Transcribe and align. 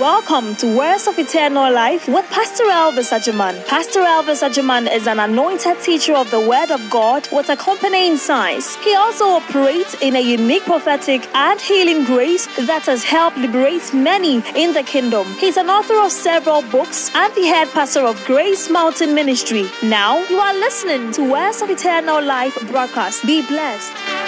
Welcome 0.00 0.56
to 0.56 0.76
Words 0.76 1.06
of 1.06 1.18
Eternal 1.18 1.72
Life 1.72 2.06
with 2.06 2.28
Pastor 2.28 2.64
Elvis 2.64 3.12
Agyemang. 3.16 3.66
Pastor 3.66 4.00
Elvis 4.00 4.42
Agyemang 4.46 4.94
is 4.94 5.06
an 5.06 5.18
anointed 5.18 5.80
teacher 5.80 6.12
of 6.12 6.30
the 6.30 6.38
Word 6.38 6.70
of 6.70 6.90
God 6.90 7.26
with 7.32 7.48
accompanying 7.48 8.18
signs. 8.18 8.76
He 8.84 8.94
also 8.94 9.24
operates 9.24 9.94
in 10.02 10.14
a 10.14 10.20
unique 10.20 10.64
prophetic 10.64 11.26
and 11.34 11.58
healing 11.58 12.04
grace 12.04 12.44
that 12.66 12.84
has 12.84 13.04
helped 13.04 13.38
liberate 13.38 13.94
many 13.94 14.42
in 14.54 14.74
the 14.74 14.82
kingdom. 14.82 15.26
He's 15.38 15.56
an 15.56 15.70
author 15.70 15.98
of 16.04 16.12
several 16.12 16.60
books 16.70 17.10
and 17.14 17.34
the 17.34 17.46
head 17.46 17.68
pastor 17.70 18.00
of 18.00 18.22
Grace 18.26 18.68
Mountain 18.68 19.14
Ministry. 19.14 19.64
Now 19.82 20.18
you 20.28 20.36
are 20.36 20.52
listening 20.52 21.10
to 21.12 21.30
Words 21.32 21.62
of 21.62 21.70
Eternal 21.70 22.22
Life 22.22 22.54
broadcast. 22.68 23.24
Be 23.24 23.40
blessed. 23.46 24.25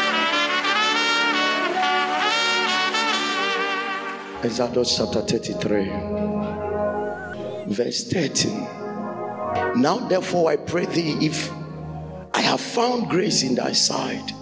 Exodus 4.41 4.97
chapter 4.97 5.21
33, 5.21 5.91
verse 7.67 8.05
13. 8.05 9.81
Now, 9.81 9.99
therefore, 10.09 10.53
I 10.53 10.57
pray 10.57 10.87
thee, 10.87 11.27
if 11.27 11.51
I 12.33 12.43
have 12.43 12.61
found 12.61 13.11
grace 13.11 13.43
in 13.43 13.57
thy 13.57 13.73
sight, 13.73 14.33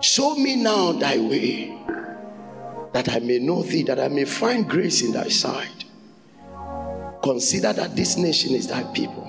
show 0.00 0.36
me 0.36 0.54
now 0.54 0.92
thy 0.92 1.18
way, 1.18 1.76
that 2.92 3.08
I 3.08 3.18
may 3.18 3.40
know 3.40 3.64
thee, 3.64 3.82
that 3.82 3.98
I 3.98 4.06
may 4.06 4.24
find 4.24 4.70
grace 4.70 5.02
in 5.02 5.10
thy 5.10 5.26
sight. 5.26 5.84
Consider 7.20 7.72
that 7.72 7.96
this 7.96 8.16
nation 8.16 8.54
is 8.54 8.68
thy 8.68 8.84
people. 8.92 9.24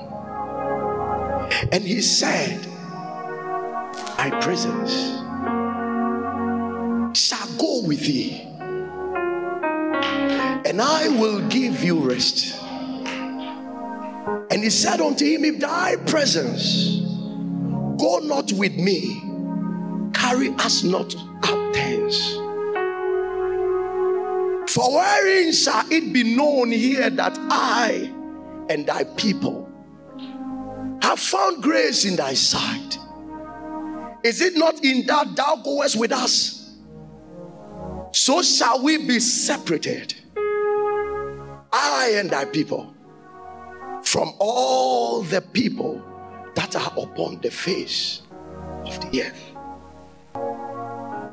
And 1.71 1.83
he 1.83 2.01
said, 2.03 2.67
My 4.15 4.29
presence 4.41 4.91
shall 7.19 7.47
go 7.57 7.81
with 7.87 8.01
thee 8.01 8.48
and 10.69 10.79
I 10.79 11.07
will 11.07 11.41
give 11.47 11.83
you 11.83 11.97
rest. 11.97 12.55
And 14.51 14.63
he 14.63 14.69
said 14.69 15.01
unto 15.01 15.25
him, 15.25 15.43
If 15.43 15.59
thy 15.59 15.95
presence 15.95 16.99
go 17.99 18.19
not 18.21 18.51
with 18.53 18.75
me, 18.75 19.19
carry 20.13 20.49
us 20.59 20.83
not 20.83 21.15
out 21.43 21.73
thence. 21.73 22.33
For 24.71 24.93
wherein 24.93 25.51
shall 25.53 25.91
it 25.91 26.13
be 26.13 26.35
known 26.35 26.71
here 26.71 27.09
that 27.09 27.35
I 27.49 28.13
and 28.69 28.85
thy 28.85 29.05
people 29.17 29.67
have 31.01 31.19
found 31.19 31.63
grace 31.63 32.05
in 32.05 32.15
thy 32.15 32.35
sight? 32.35 32.99
Is 34.23 34.41
it 34.41 34.55
not 34.55 34.83
in 34.85 35.07
that 35.07 35.35
thou 35.35 35.55
goest 35.63 35.95
with 35.99 36.11
us? 36.11 36.77
So 38.11 38.43
shall 38.43 38.83
we 38.83 39.07
be 39.07 39.19
separated 39.19 40.18
I 41.71 42.13
and 42.15 42.29
thy 42.29 42.45
people 42.45 42.93
from 44.03 44.33
all 44.39 45.21
the 45.21 45.41
people 45.41 46.01
that 46.55 46.75
are 46.75 46.91
upon 46.97 47.39
the 47.41 47.51
face 47.51 48.21
of 48.85 48.99
the 49.01 49.23
earth. 49.23 49.51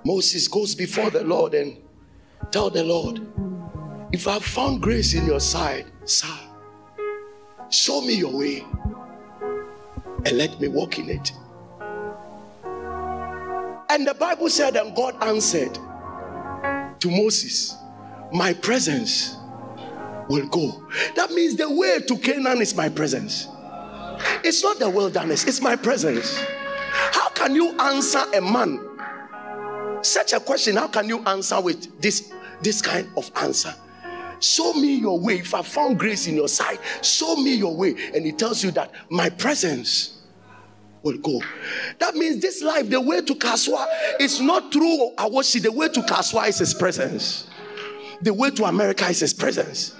Moses 0.04 0.46
goes 0.48 0.74
before 0.74 1.10
the 1.10 1.24
Lord 1.24 1.54
and 1.54 1.76
tell 2.50 2.70
the 2.70 2.84
Lord, 2.84 3.20
if 4.12 4.28
I 4.28 4.34
have 4.34 4.44
found 4.44 4.82
grace 4.82 5.14
in 5.14 5.26
your 5.26 5.40
sight, 5.40 5.86
sir, 6.04 6.28
show 7.70 8.00
me 8.00 8.14
your 8.14 8.32
way 8.32 8.64
and 10.24 10.38
let 10.38 10.60
me 10.60 10.68
walk 10.68 10.98
in 10.98 11.08
it. 11.10 11.32
And 13.88 14.06
the 14.06 14.14
Bible 14.14 14.50
said, 14.50 14.76
and 14.76 14.94
God 14.94 15.16
answered 15.22 15.74
to 17.00 17.10
Moses, 17.10 17.76
My 18.32 18.52
presence 18.52 19.35
will 20.28 20.46
go. 20.48 20.86
That 21.14 21.30
means 21.30 21.56
the 21.56 21.70
way 21.70 22.00
to 22.00 22.18
Canaan 22.18 22.60
is 22.60 22.74
my 22.74 22.88
presence. 22.88 23.48
It's 24.42 24.62
not 24.62 24.78
the 24.78 24.88
wilderness, 24.88 25.44
it's 25.44 25.60
my 25.60 25.76
presence. 25.76 26.42
How 27.12 27.28
can 27.30 27.54
you 27.54 27.70
answer 27.78 28.22
a 28.34 28.40
man 28.40 28.80
such 30.02 30.32
a 30.32 30.40
question? 30.40 30.76
How 30.76 30.88
can 30.88 31.08
you 31.08 31.22
answer 31.24 31.60
with 31.60 32.00
this, 32.00 32.32
this 32.62 32.80
kind 32.80 33.08
of 33.16 33.30
answer? 33.36 33.74
Show 34.40 34.74
me 34.74 34.96
your 34.96 35.18
way. 35.18 35.38
If 35.38 35.54
I 35.54 35.62
found 35.62 35.98
grace 35.98 36.26
in 36.26 36.34
your 36.34 36.48
sight, 36.48 36.78
show 37.02 37.36
me 37.36 37.54
your 37.54 37.74
way. 37.74 37.94
And 38.14 38.24
he 38.24 38.32
tells 38.32 38.62
you 38.62 38.70
that 38.72 38.92
my 39.10 39.30
presence 39.30 40.22
will 41.02 41.18
go. 41.18 41.40
That 41.98 42.14
means 42.16 42.40
this 42.42 42.62
life, 42.62 42.90
the 42.90 43.00
way 43.00 43.22
to 43.22 43.34
Kasoa 43.34 43.86
is 44.20 44.40
not 44.40 44.72
through 44.72 45.12
Awoshie. 45.16 45.62
The 45.62 45.72
way 45.72 45.88
to 45.88 46.00
Kasoa 46.00 46.48
is 46.48 46.58
his 46.58 46.74
presence. 46.74 47.48
The 48.20 48.32
way 48.32 48.50
to 48.50 48.64
America 48.64 49.06
is 49.06 49.20
his 49.20 49.32
presence. 49.32 49.94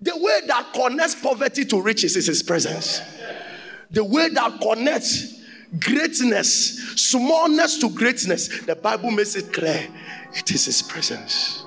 The 0.00 0.16
way 0.16 0.40
that 0.46 0.72
connects 0.74 1.14
poverty 1.14 1.64
to 1.66 1.80
riches 1.80 2.16
is 2.16 2.26
His 2.26 2.42
presence. 2.42 3.00
The 3.90 4.04
way 4.04 4.28
that 4.30 4.60
connects 4.60 5.40
greatness, 5.80 6.78
smallness 7.00 7.78
to 7.78 7.90
greatness, 7.90 8.60
the 8.66 8.76
Bible 8.76 9.10
makes 9.10 9.34
it 9.36 9.52
clear 9.52 9.88
it 10.34 10.50
is 10.50 10.66
His 10.66 10.82
presence. 10.82 11.64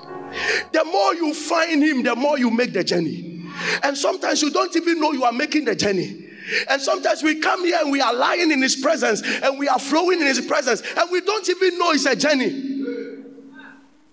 The 0.72 0.84
more 0.84 1.14
you 1.14 1.34
find 1.34 1.82
Him, 1.82 2.02
the 2.02 2.14
more 2.14 2.38
you 2.38 2.50
make 2.50 2.72
the 2.72 2.84
journey. 2.84 3.44
And 3.82 3.96
sometimes 3.96 4.42
you 4.42 4.50
don't 4.50 4.74
even 4.76 5.00
know 5.00 5.12
you 5.12 5.24
are 5.24 5.32
making 5.32 5.64
the 5.64 5.74
journey. 5.74 6.26
And 6.68 6.80
sometimes 6.80 7.22
we 7.22 7.40
come 7.40 7.64
here 7.64 7.78
and 7.80 7.92
we 7.92 8.00
are 8.00 8.14
lying 8.14 8.50
in 8.50 8.62
His 8.62 8.76
presence 8.76 9.22
and 9.22 9.58
we 9.58 9.68
are 9.68 9.78
flowing 9.78 10.20
in 10.20 10.26
His 10.26 10.40
presence 10.40 10.82
and 10.96 11.10
we 11.10 11.20
don't 11.20 11.48
even 11.48 11.78
know 11.78 11.90
it's 11.90 12.06
a 12.06 12.16
journey. 12.16 12.76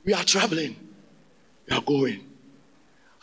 We 0.04 0.14
are 0.14 0.24
traveling, 0.24 0.76
we 1.70 1.76
are 1.76 1.82
going. 1.82 2.27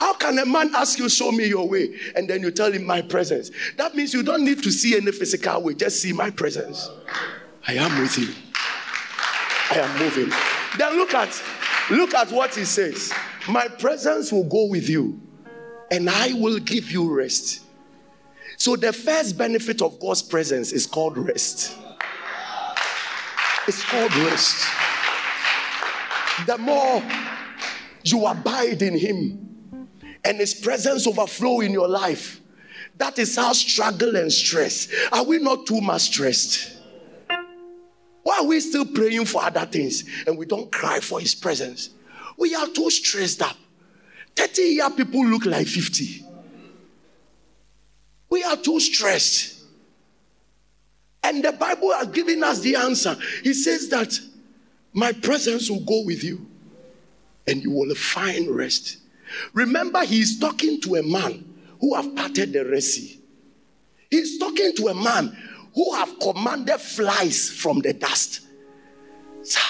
How 0.04 0.12
can 0.12 0.38
a 0.38 0.44
man 0.44 0.70
ask 0.74 0.98
you, 0.98 1.08
show 1.08 1.32
me 1.32 1.46
your 1.46 1.66
way, 1.66 1.98
and 2.14 2.28
then 2.28 2.42
you 2.42 2.50
tell 2.50 2.70
him 2.70 2.84
my 2.84 3.00
presence? 3.00 3.50
That 3.78 3.94
means 3.94 4.12
you 4.12 4.22
don't 4.22 4.44
need 4.44 4.62
to 4.62 4.70
see 4.70 4.94
any 4.98 5.10
physical 5.12 5.62
way, 5.62 5.72
just 5.72 6.02
see 6.02 6.12
my 6.12 6.28
presence. 6.28 6.90
I 7.66 7.72
am 7.76 7.98
with 7.98 8.18
you. 8.18 8.28
I 9.70 9.78
am 9.78 9.98
moving. 9.98 10.30
Then 10.76 10.98
look 10.98 11.14
at 11.14 11.42
look 11.90 12.12
at 12.12 12.30
what 12.30 12.54
he 12.54 12.66
says. 12.66 13.14
My 13.48 13.66
presence 13.66 14.30
will 14.30 14.44
go 14.44 14.66
with 14.66 14.90
you, 14.90 15.18
and 15.90 16.10
I 16.10 16.34
will 16.34 16.58
give 16.58 16.90
you 16.90 17.10
rest. 17.10 17.62
So 18.58 18.76
the 18.76 18.92
first 18.92 19.38
benefit 19.38 19.80
of 19.80 19.98
God's 19.98 20.20
presence 20.20 20.72
is 20.72 20.86
called 20.86 21.16
rest. 21.16 21.74
It's 23.66 23.82
called 23.86 24.14
rest. 24.16 24.66
The 26.46 26.58
more 26.58 27.02
you 28.04 28.26
abide 28.26 28.82
in 28.82 28.98
him, 28.98 29.53
and 30.24 30.38
His 30.38 30.54
presence 30.54 31.06
overflow 31.06 31.60
in 31.60 31.72
your 31.72 31.88
life. 31.88 32.40
That 32.96 33.18
is 33.18 33.36
how 33.36 33.52
struggle 33.52 34.16
and 34.16 34.32
stress. 34.32 34.88
Are 35.12 35.24
we 35.24 35.38
not 35.38 35.66
too 35.66 35.80
much 35.80 36.02
stressed? 36.02 36.78
Why 38.22 38.38
are 38.38 38.46
we 38.46 38.60
still 38.60 38.86
praying 38.86 39.26
for 39.26 39.42
other 39.42 39.66
things 39.66 40.04
and 40.26 40.38
we 40.38 40.46
don't 40.46 40.70
cry 40.72 41.00
for 41.00 41.20
His 41.20 41.34
presence? 41.34 41.90
We 42.38 42.54
are 42.54 42.66
too 42.68 42.90
stressed 42.90 43.42
up. 43.42 43.56
30 44.34 44.62
year 44.62 44.90
people 44.90 45.24
look 45.26 45.44
like 45.46 45.66
50. 45.66 46.24
We 48.30 48.42
are 48.42 48.56
too 48.56 48.80
stressed. 48.80 49.62
And 51.22 51.42
the 51.42 51.52
Bible 51.52 51.92
has 51.92 52.08
given 52.08 52.42
us 52.42 52.60
the 52.60 52.76
answer. 52.76 53.16
He 53.42 53.54
says 53.54 53.88
that 53.90 54.18
my 54.92 55.12
presence 55.12 55.70
will 55.70 55.84
go 55.84 56.02
with 56.04 56.22
you 56.24 56.46
and 57.46 57.62
you 57.62 57.70
will 57.70 57.94
find 57.94 58.48
rest. 58.48 58.98
Remember, 59.52 60.04
he 60.04 60.20
is 60.20 60.38
talking 60.38 60.80
to 60.82 60.96
a 60.96 61.02
man 61.02 61.44
who 61.80 61.94
have 61.94 62.14
parted 62.14 62.52
the 62.52 62.64
Red 62.64 62.82
Sea. 62.82 63.20
He's 64.10 64.38
talking 64.38 64.74
to 64.76 64.88
a 64.88 64.94
man 64.94 65.36
who 65.74 65.92
have 65.94 66.18
commanded 66.20 66.80
flies 66.80 67.50
from 67.50 67.80
the 67.80 67.92
dust. 67.92 68.42
Sir, 69.42 69.60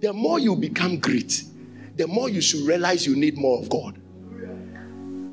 the 0.00 0.12
more 0.12 0.38
you 0.38 0.56
become 0.56 0.98
great, 0.98 1.44
the 1.96 2.06
more 2.06 2.28
you 2.28 2.40
should 2.40 2.66
realize 2.66 3.06
you 3.06 3.16
need 3.16 3.38
more 3.38 3.58
of 3.58 3.68
God. 3.68 4.00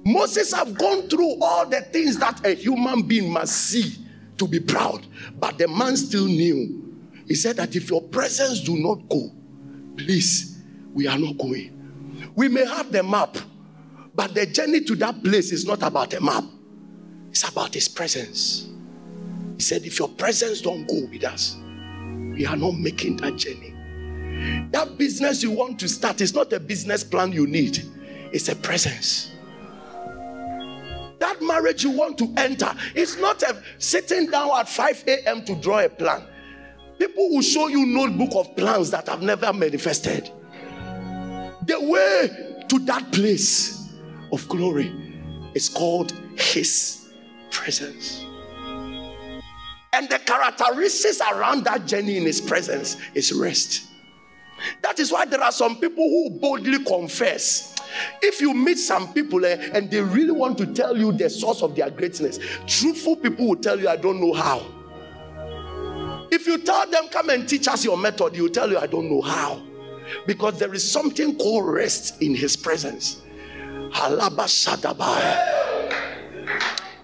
Moses 0.05 0.53
have 0.53 0.77
gone 0.77 1.07
through 1.09 1.37
all 1.41 1.65
the 1.65 1.81
things 1.81 2.17
that 2.17 2.45
a 2.45 2.53
human 2.53 3.03
being 3.03 3.31
must 3.31 3.55
see 3.55 3.95
to 4.37 4.47
be 4.47 4.59
proud, 4.59 5.05
but 5.39 5.57
the 5.57 5.67
man 5.67 5.95
still 5.95 6.25
knew. 6.25 6.95
He 7.27 7.35
said 7.35 7.55
that 7.57 7.75
if 7.75 7.89
your 7.89 8.01
presence 8.01 8.59
do 8.59 8.77
not 8.77 9.07
go, 9.07 9.31
please, 9.97 10.61
we 10.93 11.07
are 11.07 11.17
not 11.17 11.37
going. 11.37 11.72
We 12.35 12.47
may 12.47 12.65
have 12.65 12.91
the 12.91 13.03
map, 13.03 13.37
but 14.15 14.33
the 14.33 14.45
journey 14.45 14.81
to 14.81 14.95
that 14.97 15.23
place 15.23 15.51
is 15.51 15.65
not 15.65 15.83
about 15.83 16.13
a 16.13 16.21
map, 16.21 16.43
it's 17.29 17.47
about 17.47 17.73
His 17.73 17.87
presence. 17.87 18.69
He 19.55 19.61
said, 19.61 19.83
If 19.85 19.99
your 19.99 20.09
presence 20.09 20.61
don't 20.61 20.87
go 20.87 21.05
with 21.05 21.23
us, 21.23 21.57
we 22.33 22.45
are 22.45 22.55
not 22.55 22.73
making 22.75 23.17
that 23.17 23.35
journey. 23.35 23.73
That 24.71 24.97
business 24.97 25.43
you 25.43 25.51
want 25.51 25.79
to 25.79 25.87
start 25.87 26.21
is 26.21 26.33
not 26.33 26.51
a 26.53 26.59
business 26.59 27.03
plan 27.03 27.31
you 27.31 27.45
need, 27.45 27.83
it's 28.31 28.49
a 28.49 28.55
presence. 28.55 29.31
That 31.19 31.41
marriage 31.41 31.83
you 31.83 31.91
want 31.91 32.17
to 32.17 32.33
enter 32.35 32.73
is 32.95 33.17
not 33.17 33.41
a 33.43 33.61
sitting 33.77 34.29
down 34.29 34.49
at 34.59 34.67
5 34.67 35.03
a.m. 35.07 35.45
to 35.45 35.55
draw 35.55 35.79
a 35.79 35.89
plan. 35.89 36.23
People 36.97 37.29
will 37.29 37.41
show 37.41 37.67
you 37.67 37.85
notebook 37.85 38.31
of 38.35 38.55
plans 38.57 38.91
that 38.91 39.07
have 39.07 39.21
never 39.21 39.53
manifested. 39.53 40.29
The 41.65 41.79
way 41.79 42.65
to 42.67 42.79
that 42.79 43.11
place 43.11 43.93
of 44.31 44.47
glory 44.49 44.91
is 45.53 45.69
called 45.69 46.11
His 46.35 47.09
presence. 47.51 48.25
And 49.93 50.09
the 50.09 50.19
characteristics 50.19 51.21
around 51.21 51.63
that 51.65 51.85
journey 51.85 52.17
in 52.17 52.23
His 52.23 52.41
presence 52.41 52.97
is 53.13 53.31
rest. 53.31 53.87
That 54.81 54.99
is 54.99 55.11
why 55.11 55.25
there 55.25 55.41
are 55.41 55.51
some 55.51 55.77
people 55.77 56.03
who 56.03 56.39
boldly 56.39 56.83
confess. 56.83 57.75
If 58.21 58.41
you 58.41 58.53
meet 58.53 58.77
some 58.79 59.13
people 59.13 59.45
eh, 59.45 59.69
and 59.73 59.91
they 59.91 60.01
really 60.01 60.31
want 60.31 60.57
to 60.57 60.73
tell 60.73 60.97
you 60.97 61.11
the 61.11 61.29
source 61.29 61.61
of 61.61 61.75
their 61.75 61.89
greatness, 61.89 62.39
truthful 62.65 63.15
people 63.17 63.47
will 63.49 63.55
tell 63.55 63.79
you, 63.79 63.87
I 63.87 63.97
don't 63.97 64.19
know 64.19 64.33
how. 64.33 64.65
If 66.31 66.47
you 66.47 66.57
tell 66.57 66.89
them, 66.89 67.09
come 67.09 67.29
and 67.29 67.47
teach 67.47 67.67
us 67.67 67.85
your 67.85 67.97
method, 67.97 68.35
you 68.35 68.49
tell 68.49 68.69
you, 68.69 68.79
I 68.79 68.87
don't 68.87 69.09
know 69.09 69.21
how. 69.21 69.61
Because 70.25 70.59
there 70.59 70.73
is 70.73 70.89
something 70.89 71.37
called 71.37 71.65
rest 71.65 72.21
in 72.21 72.35
his 72.35 72.55
presence. 72.55 73.21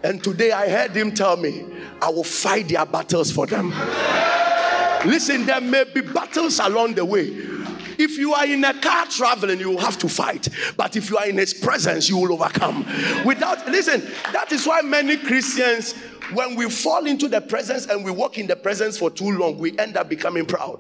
And 0.01 0.23
today 0.23 0.51
I 0.51 0.69
heard 0.69 0.91
him 0.91 1.13
tell 1.13 1.37
me, 1.37 1.65
I 2.01 2.09
will 2.09 2.23
fight 2.23 2.69
their 2.69 2.85
battles 2.85 3.31
for 3.31 3.45
them. 3.45 3.73
Listen, 5.05 5.45
there 5.45 5.61
may 5.61 5.85
be 5.85 6.01
battles 6.01 6.59
along 6.59 6.95
the 6.95 7.05
way. 7.05 7.27
If 7.97 8.17
you 8.17 8.33
are 8.33 8.45
in 8.45 8.63
a 8.63 8.73
car 8.79 9.05
traveling, 9.07 9.59
you 9.59 9.71
will 9.71 9.79
have 9.79 9.97
to 9.99 10.07
fight. 10.07 10.47
But 10.77 10.95
if 10.95 11.09
you 11.09 11.17
are 11.17 11.27
in 11.27 11.37
his 11.37 11.53
presence, 11.53 12.07
you 12.07 12.17
will 12.17 12.31
overcome. 12.31 12.85
Without, 13.25 13.67
listen, 13.67 14.01
that 14.31 14.53
is 14.53 14.65
why 14.65 14.81
many 14.81 15.17
Christians, 15.17 15.93
when 16.33 16.55
we 16.55 16.69
fall 16.69 17.05
into 17.05 17.27
the 17.27 17.41
presence 17.41 17.87
and 17.87 18.05
we 18.05 18.11
walk 18.11 18.37
in 18.37 18.47
the 18.47 18.55
presence 18.55 18.97
for 18.97 19.11
too 19.11 19.31
long, 19.37 19.57
we 19.57 19.77
end 19.77 19.97
up 19.97 20.07
becoming 20.07 20.45
proud. 20.45 20.79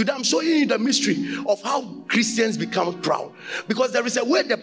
Today, 0.00 0.14
I'm 0.14 0.22
showing 0.22 0.46
you 0.46 0.64
the 0.64 0.78
mystery 0.78 1.36
of 1.46 1.60
how 1.60 1.82
Christians 2.08 2.56
become 2.56 3.02
proud. 3.02 3.34
Because 3.68 3.92
there 3.92 4.06
is 4.06 4.16
a 4.16 4.24
way 4.24 4.42
the, 4.42 4.58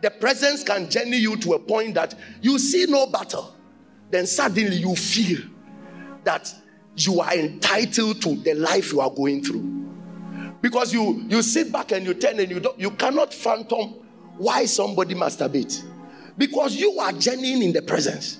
the 0.00 0.10
presence 0.10 0.64
can 0.64 0.88
journey 0.88 1.18
you 1.18 1.36
to 1.36 1.52
a 1.52 1.58
point 1.58 1.92
that 1.96 2.14
you 2.40 2.58
see 2.58 2.86
no 2.88 3.06
battle. 3.06 3.54
Then 4.10 4.26
suddenly 4.26 4.76
you 4.76 4.96
feel 4.96 5.40
that 6.24 6.54
you 6.96 7.20
are 7.20 7.34
entitled 7.34 8.22
to 8.22 8.34
the 8.36 8.54
life 8.54 8.94
you 8.94 9.02
are 9.02 9.10
going 9.10 9.44
through. 9.44 9.90
Because 10.62 10.94
you, 10.94 11.22
you 11.28 11.42
sit 11.42 11.70
back 11.70 11.92
and 11.92 12.06
you 12.06 12.14
turn 12.14 12.40
and 12.40 12.50
you 12.50 12.60
don't, 12.60 12.80
you 12.80 12.92
cannot 12.92 13.34
phantom 13.34 13.90
why 14.38 14.64
somebody 14.64 15.14
masturbate. 15.14 15.84
Because 16.38 16.76
you 16.76 16.98
are 16.98 17.12
journeying 17.12 17.62
in 17.62 17.72
the 17.74 17.82
presence. 17.82 18.38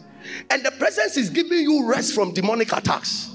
And 0.48 0.64
the 0.64 0.70
presence 0.70 1.18
is 1.18 1.28
giving 1.28 1.58
you 1.58 1.86
rest 1.86 2.14
from 2.14 2.32
demonic 2.32 2.72
attacks. 2.72 3.31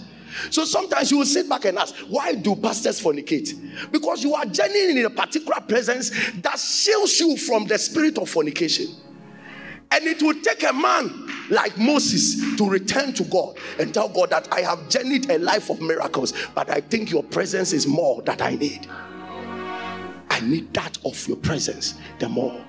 So 0.50 0.66
sometimes 0.66 1.12
you 1.12 1.20
will 1.20 1.26
sit 1.26 1.50
back 1.50 1.66
and 1.66 1.78
ask, 1.78 1.96
why 2.08 2.36
do 2.36 2.56
pastors 2.56 3.02
fornicate? 3.02 3.92
Because 3.92 4.24
you 4.24 4.34
are 4.36 4.46
journeying 4.46 4.98
in 4.98 5.06
a 5.06 5.10
particular 5.10 5.60
presence 5.62 6.12
that 6.42 6.60
shields 6.60 7.20
you 7.20 7.38
from 7.38 7.66
the 7.66 7.78
spirit 7.78 8.18
of 8.18 8.30
fornication. 8.30 8.88
And 9.90 10.06
it 10.06 10.22
will 10.22 10.40
take 10.42 10.64
a 10.64 10.74
man 10.74 11.32
like 11.50 11.78
Moses 11.78 12.58
to 12.58 12.70
return 12.70 13.14
to 13.14 13.24
God 13.24 13.58
and 13.80 13.94
tell 13.94 14.10
God 14.10 14.30
that 14.32 14.52
I 14.52 14.62
have 14.62 14.90
journeyed 14.90 15.30
a 15.30 15.38
life 15.38 15.70
of 15.70 15.82
miracles, 15.82 16.34
but 16.54 16.70
I 16.70 16.82
think 16.82 17.10
your 17.10 17.24
presence 17.24 17.72
is 17.72 17.88
more 17.88 18.22
that 18.24 18.42
I 18.42 18.56
need. 18.56 18.86
I 20.30 20.42
need 20.42 20.74
that 20.74 20.98
of 21.06 21.28
your 21.28 21.38
presence 21.38 21.96
the 22.20 22.28
more. 22.28 22.64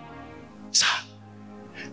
Sir, 0.71 0.87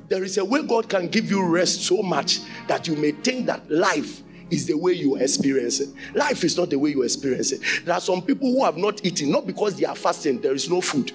there 0.08 0.24
is 0.24 0.38
a 0.38 0.46
way 0.46 0.62
God 0.62 0.88
can 0.90 1.08
give 1.08 1.32
you 1.32 1.44
rest 1.44 1.82
so 1.82 2.04
much 2.04 2.40
that 2.68 2.88
you 2.88 2.96
may 2.96 3.12
think 3.12 3.48
that 3.48 3.70
life 3.70 4.22
is 4.50 4.66
the 4.68 4.78
way 4.78 4.94
you 4.94 5.16
experience 5.16 5.80
it. 5.80 5.90
Life 6.14 6.44
is 6.44 6.58
not 6.58 6.70
the 6.70 6.78
way 6.78 6.92
you 6.92 7.02
experience 7.04 7.52
it. 7.52 7.62
There 7.86 7.96
are 7.96 8.02
some 8.02 8.22
people 8.22 8.52
who 8.52 8.64
have 8.64 8.78
not 8.78 9.04
eaten, 9.06 9.32
not 9.32 9.48
because 9.48 9.78
they 9.78 9.86
are 9.86 9.96
fasting, 9.96 10.42
there 10.42 10.54
is 10.54 10.70
no 10.70 10.82
food. 10.82 11.12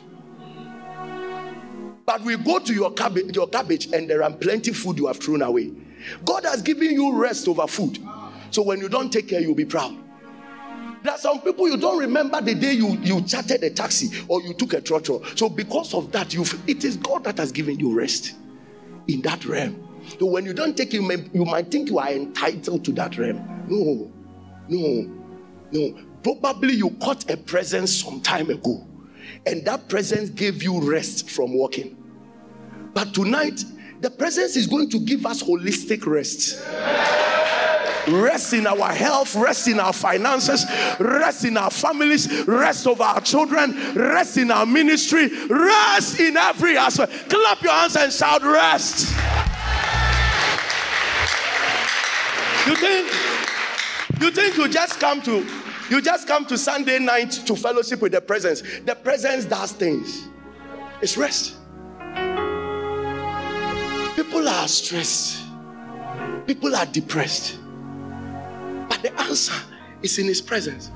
But 2.05 2.23
we 2.23 2.37
go 2.37 2.59
to 2.59 2.75
your 2.75 2.93
cabbage, 2.93 3.37
your 3.37 3.49
cabbage, 3.49 3.93
and 3.93 4.11
there 4.11 4.23
are 4.25 4.33
plenty 4.33 4.73
food 4.73 4.99
you 4.99 5.07
have 5.07 5.19
thrown 5.19 5.43
away. 5.43 5.73
God 6.25 6.45
has 6.45 6.61
given 6.63 6.91
you 6.91 7.15
rest 7.15 7.47
over 7.47 7.67
food. 7.67 7.99
So 8.51 8.63
when 8.63 8.81
you 8.81 8.89
don't 8.89 9.13
take 9.13 9.29
care, 9.29 9.41
you'll 9.41 9.55
be 9.55 9.65
proud. 9.65 9.97
There 11.03 11.13
are 11.13 11.19
some 11.19 11.41
people 11.41 11.69
you 11.69 11.77
don't 11.77 11.99
remember 11.99 12.41
the 12.41 12.55
day 12.55 12.73
you, 12.73 12.99
you 13.03 13.23
chartered 13.23 13.63
a 13.63 13.71
taxi 13.71 14.25
or 14.29 14.43
you 14.43 14.55
took 14.55 14.75
a 14.75 14.81
trotro. 14.81 15.39
So 15.39 15.49
because 15.49 15.95
of 15.95 16.13
that, 16.13 16.35
you've, 16.35 16.61
it 16.69 16.85
is 16.85 16.97
God 16.97 17.25
that 17.25 17.39
has 17.39 17.53
given 17.53 17.79
you 17.79 17.97
rest 17.97 18.35
in 19.07 19.23
that 19.23 19.45
realm. 19.45 19.90
So 20.19 20.27
when 20.27 20.45
you 20.45 20.53
don't 20.53 20.77
take 20.77 20.89
it, 20.89 20.95
you, 20.95 21.03
may, 21.03 21.25
you 21.33 21.45
might 21.45 21.71
think 21.71 21.89
you 21.89 21.99
are 21.99 22.11
entitled 22.11 22.85
to 22.85 22.93
that 22.93 23.17
realm. 23.19 23.65
No, 23.69 24.11
no, 24.69 25.11
no. 25.73 26.03
Probably 26.23 26.75
you 26.75 26.91
caught 27.03 27.31
a 27.31 27.37
presence 27.37 28.03
some 28.03 28.21
time 28.21 28.51
ago, 28.51 28.87
and 29.47 29.65
that 29.67 29.89
presence 29.89 30.31
gave 30.31 30.63
you 30.63 30.91
rest 30.91 31.31
from 31.31 31.55
walking. 31.55 31.97
But 32.93 33.15
tonight, 33.15 33.65
the 34.01 34.11
presence 34.11 34.57
is 34.57 34.67
going 34.67 34.91
to 34.91 35.01
give 35.01 35.25
us 35.27 35.43
holistic 35.43 36.07
rest. 36.07 36.63
Rest 38.09 38.55
in 38.55 38.67
our 38.67 38.93
health, 38.93 39.35
rest 39.37 39.69
in 39.69 39.79
our 39.79 39.93
finances, 39.93 40.65
rest 40.99 41.45
in 41.45 41.57
our 41.57 41.71
families, 41.71 42.47
rest 42.47 42.87
of 42.87 43.01
our 43.01 43.21
children, 43.21 43.95
rest 43.95 44.39
in 44.39 44.51
our 44.51 44.67
ministry, 44.67 45.29
rest 45.49 46.19
in 46.19 46.37
every 46.37 46.77
aspect. 46.77 47.29
Clap 47.29 47.63
your 47.63 47.73
hands 47.73 47.97
and 47.97 48.13
shout, 48.13 48.43
Rest. 48.43 49.15
You 52.67 52.77
think 52.77 53.07
you 54.21 54.31
think 54.31 54.57
you 54.57 54.69
just 54.69 55.01
come 55.01 55.23
to 55.23 55.47
you 55.91 56.01
just 56.01 56.29
come 56.29 56.45
to 56.47 56.59
Sunday 56.59 56.99
night 56.99 57.31
to 57.33 57.57
fellowship 57.57 58.01
with 58.01 58.13
the 58.13 58.21
presence. 58.21 58.63
The 58.85 58.95
presence 58.95 59.45
does 59.45 59.73
things. 59.73 60.29
It's 61.03 61.17
rest. 61.17 61.57
People 64.15 64.49
are 64.49 64.69
stressed, 64.69 65.43
people 66.47 66.77
are 66.77 66.87
depressed. 66.87 67.59
But 68.89 69.03
the 69.03 69.13
answer 69.23 69.55
is 70.03 70.19
in 70.19 70.27
His 70.27 70.43
presence. 70.43 70.91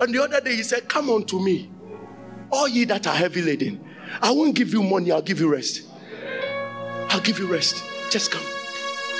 And 0.00 0.14
the 0.14 0.22
other 0.22 0.40
day, 0.40 0.56
He 0.56 0.62
said, 0.62 0.88
Come 0.88 1.10
unto 1.10 1.38
me, 1.38 1.70
all 2.50 2.66
ye 2.66 2.84
that 2.86 3.06
are 3.06 3.14
heavy 3.14 3.42
laden. 3.42 3.84
I 4.22 4.30
won't 4.30 4.54
give 4.54 4.72
you 4.72 4.82
money, 4.82 5.12
I'll 5.12 5.20
give 5.20 5.40
you 5.40 5.52
rest. 5.52 5.82
I'll 7.10 7.20
give 7.20 7.38
you 7.38 7.46
rest. 7.46 7.84
Just 8.10 8.30
come. 8.30 8.44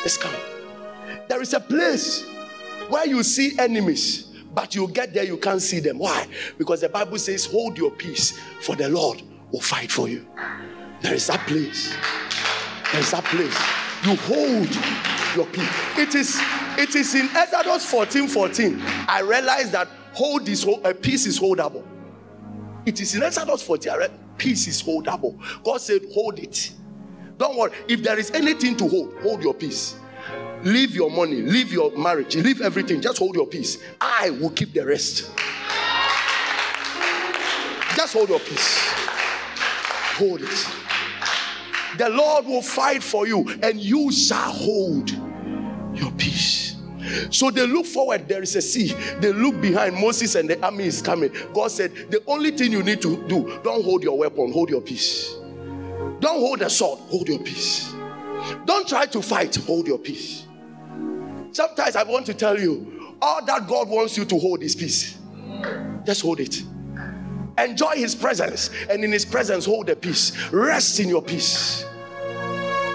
Just 0.03 0.21
come. 0.21 0.58
There 1.29 1.43
is 1.43 1.55
a 1.55 1.61
place 1.61 2.27
where 2.89 3.07
you 3.07 3.23
see 3.23 3.59
enemies, 3.59 4.25
but 4.55 4.75
you 4.75 4.89
get 4.89 5.13
there, 5.13 5.25
you 5.25 5.37
can't 5.37 5.63
see 5.63 5.81
them. 5.81 5.99
Why? 5.99 6.27
Because 6.57 6.81
the 6.81 6.89
Bible 6.89 7.19
says, 7.19 7.47
Hold 7.47 7.79
your 7.79 7.91
peace, 7.91 8.39
for 8.63 8.77
the 8.77 8.89
Lord 8.89 9.23
will 9.53 9.61
fight 9.61 9.91
for 9.91 10.09
you. 10.09 10.27
There 11.03 11.15
is 11.15 11.27
that 11.29 11.47
place. 11.47 11.95
There's 12.93 13.11
that 13.11 13.25
place. 13.25 13.57
You 14.05 14.17
hold 14.17 14.75
your 15.37 15.47
peace. 15.47 15.69
It 15.97 16.15
is, 16.15 16.41
it 16.79 16.95
is 16.95 17.15
in 17.15 17.29
Exodus 17.35 17.85
14 17.91 18.29
14. 18.29 18.81
I 19.09 19.21
realized 19.21 19.73
that 19.73 19.89
hold 20.13 20.49
is 20.49 20.65
a 20.65 20.71
uh, 20.71 20.93
peace 20.95 21.27
is 21.27 21.39
holdable. 21.39 21.85
It 22.87 23.01
is 23.01 23.15
in 23.15 23.23
Exodus 23.23 23.63
14. 23.63 23.93
Peace 24.37 24.67
is 24.69 24.83
holdable. 24.83 25.39
God 25.63 25.81
said, 25.81 26.03
hold 26.13 26.39
it. 26.39 26.73
Don't 27.37 27.57
worry. 27.57 27.73
If 27.89 28.03
there 28.03 28.19
is 28.19 28.31
anything 28.31 28.77
to 28.77 28.89
hold, 28.89 29.15
hold 29.21 29.43
your 29.43 29.55
peace. 29.55 29.97
Leave 30.63 30.95
your 30.95 31.11
money, 31.11 31.37
leave 31.43 31.73
your 31.73 31.91
marriage, 31.97 32.37
leave 32.37 32.61
everything. 32.61 33.01
Just 33.01 33.19
hold 33.19 33.37
your 33.37 33.47
peace. 33.47 33.79
I 34.01 34.31
will 34.31 34.51
keep 34.51 34.73
the 34.73 34.85
rest. 34.85 35.31
Just 37.95 38.13
hold 38.13 38.29
your 38.29 38.41
peace. 38.41 38.79
Hold 40.17 40.43
it. 40.43 40.69
The 41.97 42.09
Lord 42.09 42.47
will 42.47 42.63
fight 42.63 43.03
for 43.03 43.27
you, 43.27 43.49
and 43.63 43.81
you 43.81 44.13
shall 44.13 44.53
hold 44.53 45.11
your 45.95 46.11
peace. 46.13 46.77
So 47.31 47.51
they 47.51 47.67
look 47.67 47.87
forward, 47.87 48.29
there 48.29 48.43
is 48.43 48.55
a 48.57 48.63
sea. 48.63 48.95
They 49.21 49.33
look 49.33 49.61
behind, 49.61 49.97
Moses 49.97 50.35
and 50.35 50.49
the 50.49 50.63
army 50.65 50.85
is 50.85 51.01
coming. 51.01 51.33
God 51.55 51.71
said, 51.71 51.93
The 52.11 52.23
only 52.27 52.51
thing 52.51 52.73
you 52.73 52.83
need 52.83 53.01
to 53.03 53.27
do, 53.29 53.61
don't 53.65 53.85
hold 53.85 54.03
your 54.03 54.19
weapon, 54.19 54.53
hold 54.53 54.71
your 54.71 54.81
peace. 54.81 55.35
Don't 56.21 56.41
hold 56.41 56.63
a 56.63 56.71
sword, 56.71 56.99
hold 57.01 57.29
your 57.29 57.39
peace. 57.39 57.93
Don't 58.65 58.89
try 58.89 59.07
to 59.07 59.23
fight, 59.23 59.55
hold 59.57 59.87
your 59.87 59.99
peace. 59.99 60.45
Sometimes 61.53 61.97
I 61.97 62.03
want 62.05 62.27
to 62.27 62.35
tell 62.35 62.59
you, 62.59 63.17
all 63.21 63.45
that 63.45 63.67
God 63.67 63.89
wants 63.89 64.17
you 64.17 64.25
to 64.27 64.39
hold 64.39 64.63
is 64.63 64.77
peace. 64.77 65.19
Just 66.05 66.23
hold 66.23 66.41
it. 66.41 66.63
Enjoy 67.59 67.97
His 67.97 68.15
presence, 68.15 68.71
and 68.89 69.03
in 69.03 69.11
His 69.11 69.25
presence, 69.25 69.65
hold 69.65 69.89
the 69.89 69.97
peace. 69.97 70.33
Rest 70.53 71.01
in 71.01 71.09
your 71.09 71.23
peace, 71.23 71.85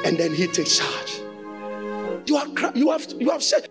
and 0.06 0.18
then 0.18 0.34
He 0.34 0.48
takes 0.48 0.80
charge. 0.80 1.20
You 2.26 2.38
have 2.38 2.78
you 2.78 2.92
have 2.92 3.06
you 3.20 3.30
have 3.30 3.44
said, 3.44 3.68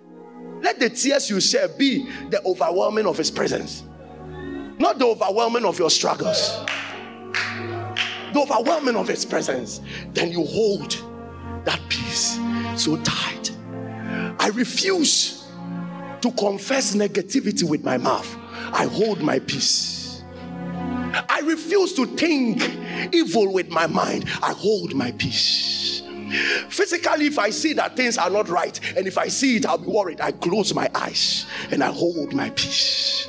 let 0.60 0.78
the 0.78 0.90
tears 0.90 1.30
you 1.30 1.40
share 1.40 1.68
be 1.68 2.06
the 2.28 2.42
overwhelming 2.44 3.06
of 3.06 3.16
His 3.16 3.30
presence, 3.30 3.84
not 4.78 4.98
the 4.98 5.06
overwhelming 5.06 5.64
of 5.64 5.78
your 5.78 5.90
struggles. 5.90 6.58
The 8.34 8.40
overwhelming 8.40 8.96
of 8.96 9.08
His 9.08 9.24
presence. 9.24 9.80
Then 10.12 10.32
you 10.32 10.44
hold 10.44 10.96
that 11.64 11.80
peace 11.88 12.38
so 12.76 12.96
tight. 12.98 13.52
I 14.38 14.50
refuse 14.54 15.48
to 16.20 16.30
confess 16.32 16.94
negativity 16.94 17.68
with 17.68 17.84
my 17.84 17.98
mouth. 17.98 18.36
I 18.72 18.86
hold 18.86 19.20
my 19.22 19.38
peace. 19.40 20.22
I 21.28 21.40
refuse 21.44 21.92
to 21.94 22.06
think 22.06 22.62
evil 23.12 23.52
with 23.52 23.68
my 23.68 23.86
mind, 23.86 24.24
I 24.42 24.52
hold 24.52 24.94
my 24.94 25.12
peace. 25.12 26.02
Physically, 26.68 27.26
if 27.26 27.38
I 27.38 27.50
see 27.50 27.74
that 27.74 27.96
things 27.96 28.16
are 28.16 28.30
not 28.30 28.48
right, 28.48 28.80
and 28.96 29.06
if 29.06 29.18
I 29.18 29.28
see 29.28 29.56
it, 29.56 29.66
I'll 29.66 29.76
be 29.76 29.88
worried. 29.88 30.20
I 30.20 30.32
close 30.32 30.74
my 30.74 30.90
eyes 30.94 31.46
and 31.70 31.84
I 31.84 31.92
hold 31.92 32.32
my 32.32 32.48
peace. 32.50 33.28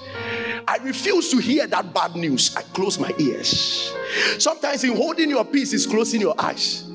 I 0.65 0.77
refuse 0.77 1.29
to 1.31 1.37
hear 1.37 1.67
that 1.67 1.93
bad 1.93 2.15
news. 2.15 2.55
I 2.55 2.61
close 2.61 2.97
my 2.97 3.13
ears. 3.19 3.93
Sometimes, 4.37 4.85
in 4.85 4.95
holding 4.95 5.29
your 5.29 5.43
peace, 5.43 5.73
is 5.73 5.85
closing 5.85 6.21
your 6.21 6.35
eyes. 6.37 6.85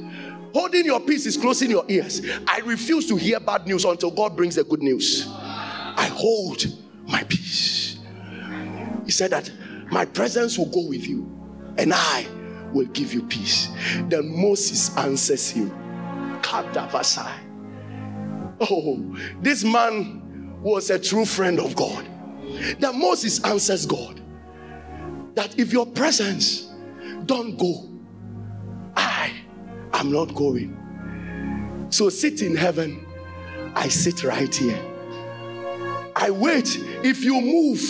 Holding 0.53 0.85
your 0.87 1.01
peace 1.01 1.27
is 1.27 1.37
closing 1.37 1.71
your 1.71 1.85
ears. 1.89 2.23
I 2.47 2.61
refuse 2.61 3.07
to 3.09 3.17
hear 3.17 3.41
bad 3.41 3.67
news 3.67 3.85
until 3.85 4.11
God 4.11 4.37
brings 4.37 4.55
the 4.55 4.65
good 4.65 4.83
news. 4.83 5.27
I 5.29 6.11
hold 6.13 6.65
my 7.07 7.23
peace. 7.25 7.99
He 9.05 9.11
said 9.11 9.31
that 9.31 9.51
my 9.91 10.05
presence 10.05 10.59
will 10.59 10.71
go 10.71 10.87
with 10.87 11.07
you 11.07 11.31
and 11.79 11.93
I 11.95 12.27
will 12.73 12.87
give 12.87 13.15
you 13.15 13.23
peace. 13.23 13.69
Then 14.09 14.29
Moses 14.41 14.97
answers 14.97 15.51
him. 15.51 15.71
Oh, 18.61 19.17
this 19.41 19.65
man 19.65 20.61
was 20.63 20.91
a 20.91 20.99
true 20.99 21.25
friend 21.25 21.61
of 21.61 21.75
God. 21.77 22.07
Then 22.79 22.99
Moses 22.99 23.43
answers 23.45 23.87
God 23.87 24.21
that 25.35 25.59
if 25.59 25.73
your 25.73 25.87
presence 25.87 26.73
don't 27.27 27.57
go, 27.57 27.89
am 30.01 30.13
not 30.13 30.35
going. 30.35 31.87
So 31.91 32.09
sit 32.09 32.43
in 32.43 32.57
heaven, 32.57 33.07
I 33.75 33.89
sit 33.89 34.25
right 34.25 34.55
here. 34.55 34.81
I 36.15 36.31
wait. 36.31 36.77
If 37.05 37.23
you 37.23 37.41
move, 37.41 37.81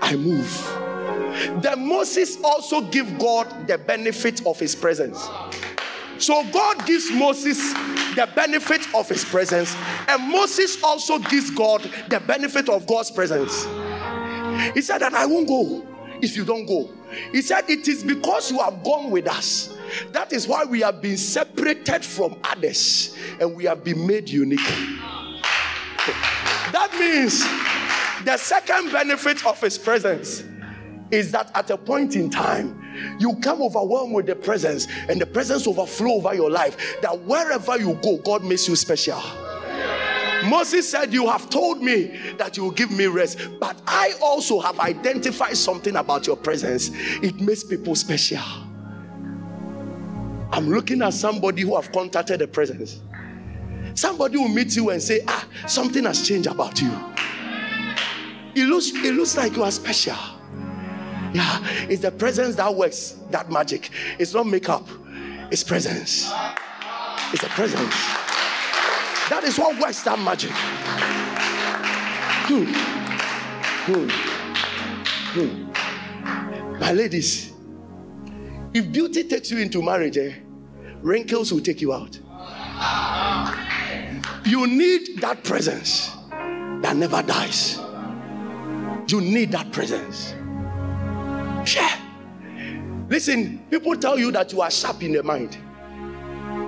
I 0.00 0.16
move. 0.16 1.62
Then 1.62 1.86
Moses 1.86 2.38
also 2.42 2.80
give 2.80 3.18
God 3.18 3.68
the 3.68 3.78
benefit 3.78 4.44
of 4.46 4.58
his 4.58 4.74
presence. 4.74 5.18
So 6.18 6.44
God 6.50 6.84
gives 6.84 7.10
Moses 7.12 7.72
the 8.16 8.28
benefit 8.34 8.92
of 8.94 9.08
his 9.08 9.24
presence, 9.24 9.76
and 10.08 10.30
Moses 10.30 10.82
also 10.82 11.20
gives 11.20 11.50
God 11.50 11.88
the 12.08 12.18
benefit 12.18 12.68
of 12.68 12.86
God's 12.86 13.12
presence. 13.12 13.64
He 14.74 14.80
said 14.82 14.98
that 14.98 15.14
I 15.14 15.26
won't 15.26 15.46
go 15.46 15.86
if 16.20 16.36
you 16.36 16.44
don't 16.44 16.66
go. 16.66 16.90
He 17.30 17.42
said 17.42 17.70
it 17.70 17.86
is 17.86 18.02
because 18.02 18.50
you 18.50 18.58
have 18.58 18.82
gone 18.82 19.12
with 19.12 19.28
us. 19.28 19.77
That 20.12 20.32
is 20.32 20.46
why 20.46 20.64
we 20.64 20.80
have 20.80 21.00
been 21.00 21.16
separated 21.16 22.04
from 22.04 22.36
others 22.44 23.16
and 23.40 23.54
we 23.54 23.64
have 23.64 23.84
been 23.84 24.06
made 24.06 24.28
unique. 24.28 24.60
That 26.72 26.90
means 26.98 27.44
the 28.24 28.36
second 28.36 28.92
benefit 28.92 29.44
of 29.46 29.60
his 29.60 29.78
presence 29.78 30.44
is 31.10 31.32
that 31.32 31.50
at 31.54 31.70
a 31.70 31.76
point 31.76 32.16
in 32.16 32.30
time, 32.30 32.84
you 33.18 33.36
come 33.36 33.62
overwhelmed 33.62 34.14
with 34.14 34.26
the 34.26 34.36
presence, 34.36 34.88
and 35.08 35.20
the 35.20 35.26
presence 35.26 35.66
overflow 35.66 36.14
over 36.14 36.34
your 36.34 36.50
life. 36.50 37.00
That 37.00 37.20
wherever 37.20 37.78
you 37.78 37.94
go, 38.02 38.18
God 38.18 38.44
makes 38.44 38.68
you 38.68 38.76
special. 38.76 39.22
Moses 40.44 40.88
said, 40.88 41.12
You 41.12 41.28
have 41.28 41.50
told 41.50 41.82
me 41.82 42.18
that 42.38 42.56
you 42.56 42.64
will 42.64 42.70
give 42.70 42.90
me 42.90 43.06
rest, 43.06 43.38
but 43.60 43.80
I 43.86 44.14
also 44.22 44.60
have 44.60 44.78
identified 44.80 45.56
something 45.56 45.96
about 45.96 46.26
your 46.26 46.36
presence. 46.36 46.90
It 47.22 47.40
makes 47.40 47.64
people 47.64 47.94
special. 47.94 48.67
I'm 50.58 50.68
looking 50.70 51.02
at 51.02 51.14
somebody 51.14 51.62
who 51.62 51.76
have 51.76 51.92
contacted 51.92 52.40
the 52.40 52.48
presence. 52.48 53.00
Somebody 53.94 54.38
will 54.38 54.48
meet 54.48 54.74
you 54.74 54.90
and 54.90 55.00
say, 55.00 55.20
Ah, 55.28 55.46
something 55.68 56.02
has 56.02 56.26
changed 56.26 56.48
about 56.48 56.82
you. 56.82 56.90
It 58.56 58.66
looks, 58.66 58.90
it 58.92 59.14
looks 59.14 59.36
like 59.36 59.54
you 59.54 59.62
are 59.62 59.70
special. 59.70 60.16
Yeah, 61.32 61.64
it's 61.88 62.02
the 62.02 62.10
presence 62.10 62.56
that 62.56 62.74
works 62.74 63.18
that 63.30 63.52
magic. 63.52 63.90
It's 64.18 64.34
not 64.34 64.48
makeup, 64.48 64.84
it's 65.52 65.62
presence. 65.62 66.28
It's 67.32 67.44
a 67.44 67.48
presence. 67.50 67.94
That 69.30 69.42
is 69.44 69.56
what 69.60 69.80
works 69.80 70.02
that 70.02 70.18
magic. 70.18 70.50
Hmm. 72.48 72.64
Hmm. 73.86 74.08
Hmm. 75.38 76.80
My 76.80 76.90
ladies, 76.90 77.52
if 78.74 78.90
beauty 78.90 79.22
takes 79.22 79.52
you 79.52 79.58
into 79.58 79.80
marriage, 79.82 80.16
eh, 80.16 80.32
wrinkles 81.02 81.52
will 81.52 81.60
take 81.60 81.80
you 81.80 81.92
out. 81.92 82.18
You 84.44 84.66
need 84.66 85.20
that 85.20 85.42
presence 85.44 86.10
that 86.30 86.96
never 86.96 87.22
dies. 87.22 87.78
You 89.08 89.20
need 89.20 89.52
that 89.52 89.72
presence. 89.72 90.34
Yeah. 91.74 91.96
Listen, 93.08 93.58
people 93.70 93.96
tell 93.96 94.18
you 94.18 94.30
that 94.32 94.52
you 94.52 94.60
are 94.60 94.70
sharp 94.70 95.02
in 95.02 95.12
the 95.12 95.22
mind. 95.22 95.56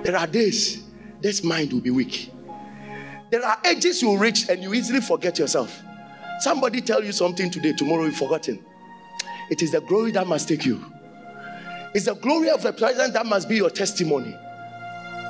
There 0.03 0.15
are 0.15 0.27
days 0.27 0.83
this 1.21 1.43
mind 1.43 1.71
will 1.71 1.81
be 1.81 1.91
weak. 1.91 2.31
There 3.29 3.45
are 3.45 3.57
ages 3.65 4.01
you 4.01 4.17
reach 4.17 4.49
and 4.49 4.61
you 4.61 4.73
easily 4.73 5.01
forget 5.01 5.37
yourself. 5.39 5.81
Somebody 6.39 6.81
tell 6.81 7.03
you 7.03 7.11
something 7.11 7.51
today, 7.51 7.73
tomorrow 7.73 8.05
you've 8.05 8.17
forgotten. 8.17 8.63
It 9.49 9.61
is 9.61 9.71
the 9.71 9.81
glory 9.81 10.11
that 10.11 10.27
must 10.27 10.47
take 10.47 10.65
you. 10.65 10.90
It's 11.93 12.05
the 12.05 12.15
glory 12.15 12.49
of 12.49 12.61
the 12.61 12.73
present 12.73 13.13
that 13.13 13.25
must 13.25 13.49
be 13.49 13.57
your 13.57 13.69
testimony. 13.69 14.35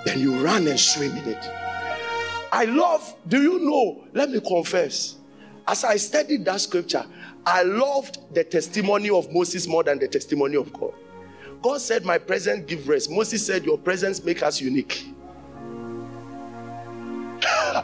Then 0.05 0.19
you 0.19 0.43
run 0.43 0.67
and 0.67 0.79
swim 0.79 1.15
in 1.17 1.27
it. 1.29 1.49
I 2.51 2.65
love, 2.65 3.15
do 3.27 3.41
you 3.41 3.59
know? 3.59 4.03
Let 4.13 4.29
me 4.29 4.41
confess. 4.41 5.15
As 5.67 5.83
I 5.83 5.95
studied 5.97 6.45
that 6.45 6.59
scripture, 6.61 7.05
I 7.45 7.63
loved 7.63 8.19
the 8.33 8.43
testimony 8.43 9.09
of 9.09 9.31
Moses 9.31 9.67
more 9.67 9.83
than 9.83 9.99
the 9.99 10.07
testimony 10.07 10.57
of 10.57 10.71
God. 10.73 10.93
God 11.61 11.79
said, 11.79 12.05
My 12.05 12.17
presence 12.17 12.65
give 12.65 12.87
rest. 12.87 13.09
Moses 13.09 13.45
said, 13.45 13.63
Your 13.63 13.77
presence 13.77 14.23
make 14.23 14.43
us 14.43 14.59
unique. 14.59 15.05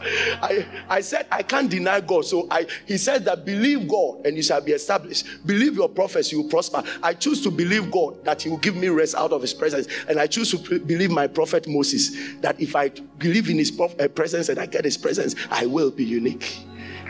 I, 0.02 0.66
I 0.88 1.00
said 1.00 1.26
I 1.30 1.42
can't 1.42 1.70
deny 1.70 2.00
God. 2.00 2.24
So 2.24 2.46
I 2.50 2.66
he 2.86 2.98
said 2.98 3.24
that 3.24 3.44
believe 3.44 3.88
God 3.88 4.26
and 4.26 4.36
you 4.36 4.42
shall 4.42 4.60
be 4.60 4.72
established. 4.72 5.26
Believe 5.46 5.74
your 5.74 5.88
prophets, 5.88 6.32
you 6.32 6.42
will 6.42 6.50
prosper. 6.50 6.82
I 7.02 7.14
choose 7.14 7.42
to 7.42 7.50
believe 7.50 7.90
God 7.90 8.24
that 8.24 8.42
He 8.42 8.50
will 8.50 8.58
give 8.58 8.76
me 8.76 8.88
rest 8.88 9.14
out 9.14 9.32
of 9.32 9.42
His 9.42 9.54
presence. 9.54 9.88
And 10.08 10.18
I 10.18 10.26
choose 10.26 10.50
to 10.50 10.78
believe 10.78 11.10
my 11.10 11.26
prophet 11.26 11.66
Moses 11.68 12.36
that 12.40 12.60
if 12.60 12.74
I 12.76 12.90
believe 13.18 13.48
in 13.50 13.58
His 13.58 13.70
prof- 13.70 13.98
uh, 14.00 14.08
presence 14.08 14.48
and 14.48 14.58
I 14.58 14.66
get 14.66 14.84
His 14.84 14.96
presence, 14.96 15.34
I 15.50 15.66
will 15.66 15.90
be 15.90 16.04
unique 16.04 16.58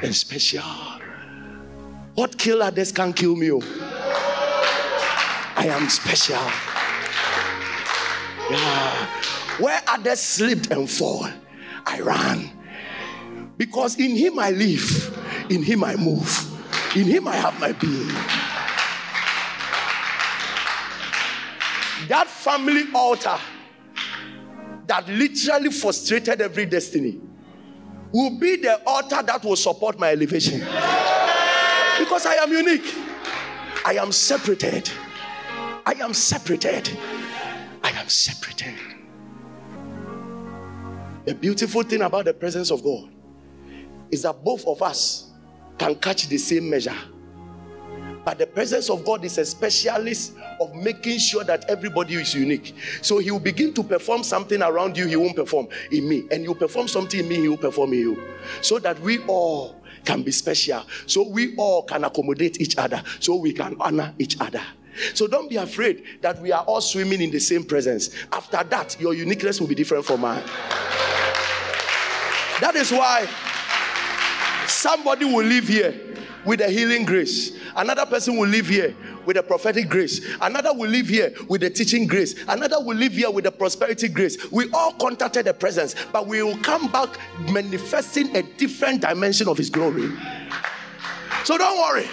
and 0.02 0.14
special. 0.14 0.62
What 2.14 2.37
kill 2.37 2.62
others 2.62 2.92
can 2.92 3.12
kill 3.12 3.37
me. 3.37 3.50
Oh. 3.52 3.61
I 5.57 5.66
am 5.66 5.88
special. 5.88 6.37
Yeah. 8.50 9.07
Where 9.59 9.83
others 9.88 10.21
slipped 10.21 10.71
and 10.71 10.88
fall, 10.88 11.28
I 11.85 12.00
ran. 12.00 12.57
Because 13.58 13.98
in 13.98 14.14
him 14.16 14.38
I 14.38 14.52
live, 14.52 15.46
in 15.50 15.64
him 15.64 15.82
I 15.82 15.96
move, 15.96 16.96
in 16.96 17.04
him 17.04 17.26
I 17.26 17.34
have 17.34 17.58
my 17.60 17.72
being. 17.72 18.06
That 22.06 22.28
family 22.28 22.84
altar 22.94 23.36
that 24.86 25.06
literally 25.08 25.70
frustrated 25.70 26.40
every 26.40 26.66
destiny 26.66 27.20
will 28.12 28.38
be 28.38 28.56
the 28.56 28.80
altar 28.86 29.22
that 29.22 29.44
will 29.44 29.56
support 29.56 29.98
my 29.98 30.12
elevation. 30.12 30.60
Because 30.60 32.26
I 32.26 32.34
am 32.40 32.52
unique, 32.52 32.94
I 33.84 33.94
am 33.94 34.12
separated. 34.12 34.88
I 35.84 35.94
am 35.94 36.14
separated. 36.14 36.96
I 37.82 37.90
am 37.90 38.08
separated. 38.08 38.74
The 41.24 41.34
beautiful 41.34 41.82
thing 41.82 42.02
about 42.02 42.26
the 42.26 42.34
presence 42.34 42.70
of 42.70 42.84
God 42.84 43.10
is 44.10 44.22
that 44.22 44.42
both 44.44 44.66
of 44.66 44.82
us 44.82 45.30
can 45.78 45.94
catch 45.94 46.28
the 46.28 46.38
same 46.38 46.68
measure. 46.68 46.96
But 48.24 48.38
the 48.38 48.46
presence 48.46 48.90
of 48.90 49.04
God 49.06 49.24
is 49.24 49.38
a 49.38 49.44
specialist 49.44 50.34
of 50.60 50.74
making 50.74 51.18
sure 51.18 51.44
that 51.44 51.64
everybody 51.70 52.14
is 52.16 52.34
unique. 52.34 52.74
So 53.00 53.18
he 53.18 53.30
will 53.30 53.38
begin 53.38 53.72
to 53.74 53.82
perform 53.82 54.22
something 54.22 54.60
around 54.60 54.98
you, 54.98 55.06
he 55.06 55.16
won't 55.16 55.36
perform 55.36 55.68
in 55.90 56.08
me. 56.08 56.24
And 56.30 56.44
you 56.44 56.54
perform 56.54 56.88
something 56.88 57.20
in 57.20 57.28
me, 57.28 57.36
he 57.36 57.48
will 57.48 57.56
perform 57.56 57.94
in 57.94 58.00
you. 58.00 58.22
So 58.60 58.78
that 58.80 59.00
we 59.00 59.24
all 59.26 59.80
can 60.04 60.22
be 60.22 60.30
special. 60.30 60.84
So 61.06 61.26
we 61.26 61.56
all 61.56 61.84
can 61.84 62.04
accommodate 62.04 62.60
each 62.60 62.76
other. 62.76 63.02
So 63.20 63.36
we 63.36 63.52
can 63.52 63.76
honor 63.80 64.12
each 64.18 64.38
other. 64.40 64.62
So 65.14 65.26
don't 65.26 65.48
be 65.48 65.56
afraid 65.56 66.02
that 66.20 66.40
we 66.42 66.52
are 66.52 66.64
all 66.64 66.80
swimming 66.80 67.22
in 67.22 67.30
the 67.30 67.38
same 67.38 67.64
presence. 67.64 68.10
After 68.32 68.62
that, 68.64 69.00
your 69.00 69.14
uniqueness 69.14 69.60
will 69.60 69.68
be 69.68 69.74
different 69.74 70.04
from 70.04 70.20
mine. 70.20 70.42
That 72.60 72.74
is 72.74 72.90
why 72.90 73.28
somebody 74.78 75.25
will 75.25 75.44
live 75.44 75.66
here 75.66 75.94
with 76.44 76.61
a 76.61 76.68
healing 76.68 77.04
grace. 77.04 77.58
Another 77.76 78.06
person 78.06 78.37
will 78.37 78.49
live 78.49 78.68
here 78.68 78.94
with 79.26 79.37
a 79.37 79.42
prophetic 79.42 79.88
grace. 79.88 80.25
Another 80.40 80.73
will 80.73 80.88
live 80.88 81.08
here 81.08 81.35
with 81.49 81.62
a 81.64 81.70
teaching 81.70 82.06
grace. 82.06 82.35
Another 82.49 82.82
will 82.82 82.97
live 82.97 83.12
here 83.12 83.30
with 83.30 83.44
a 83.47 83.50
prosperity 83.50 84.08
grace. 84.08 84.50
We 84.50 84.70
all 84.73 84.92
contacted 84.92 85.47
the 85.47 85.54
presence, 85.54 85.94
but 86.12 86.26
we 86.26 86.42
will 86.42 86.56
come 86.58 86.90
back 86.90 87.18
manifesting 87.52 88.35
a 88.37 88.42
different 88.42 89.02
dimension 89.02 89.49
of 89.49 89.58
His 89.58 89.68
glory. 89.68 90.11
So 91.44 91.58
don't 91.58 91.78
worry. 91.78 92.08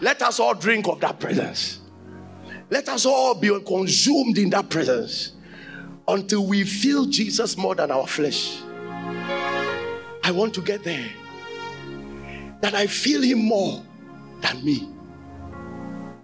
Let 0.00 0.20
us 0.22 0.38
all 0.38 0.54
drink 0.54 0.86
of 0.88 1.00
that 1.00 1.18
presence. 1.18 1.80
Let 2.68 2.88
us 2.88 3.06
all 3.06 3.34
be 3.34 3.48
consumed 3.66 4.36
in 4.36 4.50
that 4.50 4.68
presence 4.68 5.32
until 6.06 6.46
we 6.46 6.64
feel 6.64 7.06
Jesus 7.06 7.56
more 7.56 7.74
than 7.74 7.90
our 7.90 8.06
flesh. 8.06 8.60
I 10.22 10.32
want 10.32 10.52
to 10.54 10.60
get 10.60 10.84
there. 10.84 11.08
That 12.66 12.74
I 12.74 12.88
feel 12.88 13.22
Him 13.22 13.44
more 13.44 13.80
than 14.40 14.64
me. 14.64 14.88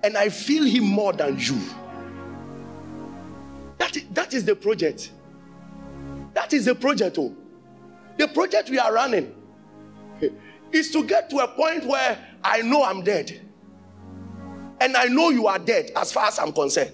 And 0.03 0.17
I 0.17 0.29
feel 0.29 0.65
Him 0.65 0.83
more 0.83 1.13
than 1.13 1.39
you. 1.39 1.57
That 3.79 3.97
is, 3.97 4.05
that 4.11 4.35
is 4.35 4.45
the 4.45 4.57
project. 4.57 5.13
That 6.35 6.53
is 6.53 6.65
the 6.65 6.75
project. 6.75 7.17
Oh. 7.17 7.33
The 8.19 8.27
project 8.27 8.71
we 8.71 8.81
are 8.81 8.93
running 8.93 9.33
is 10.73 10.91
to 10.91 11.05
get 11.05 11.31
to 11.31 11.39
a 11.39 11.47
point 11.47 11.87
where 11.87 12.19
I 12.43 12.63
know 12.63 12.83
I'm 12.83 13.05
dead. 13.05 13.41
And 14.81 14.97
I 14.97 15.05
know 15.05 15.31
you 15.31 15.47
are 15.47 15.61
dead 15.61 15.93
as 15.95 16.11
far 16.11 16.27
as 16.27 16.41
I'm 16.41 16.53
concerned. 16.53 16.93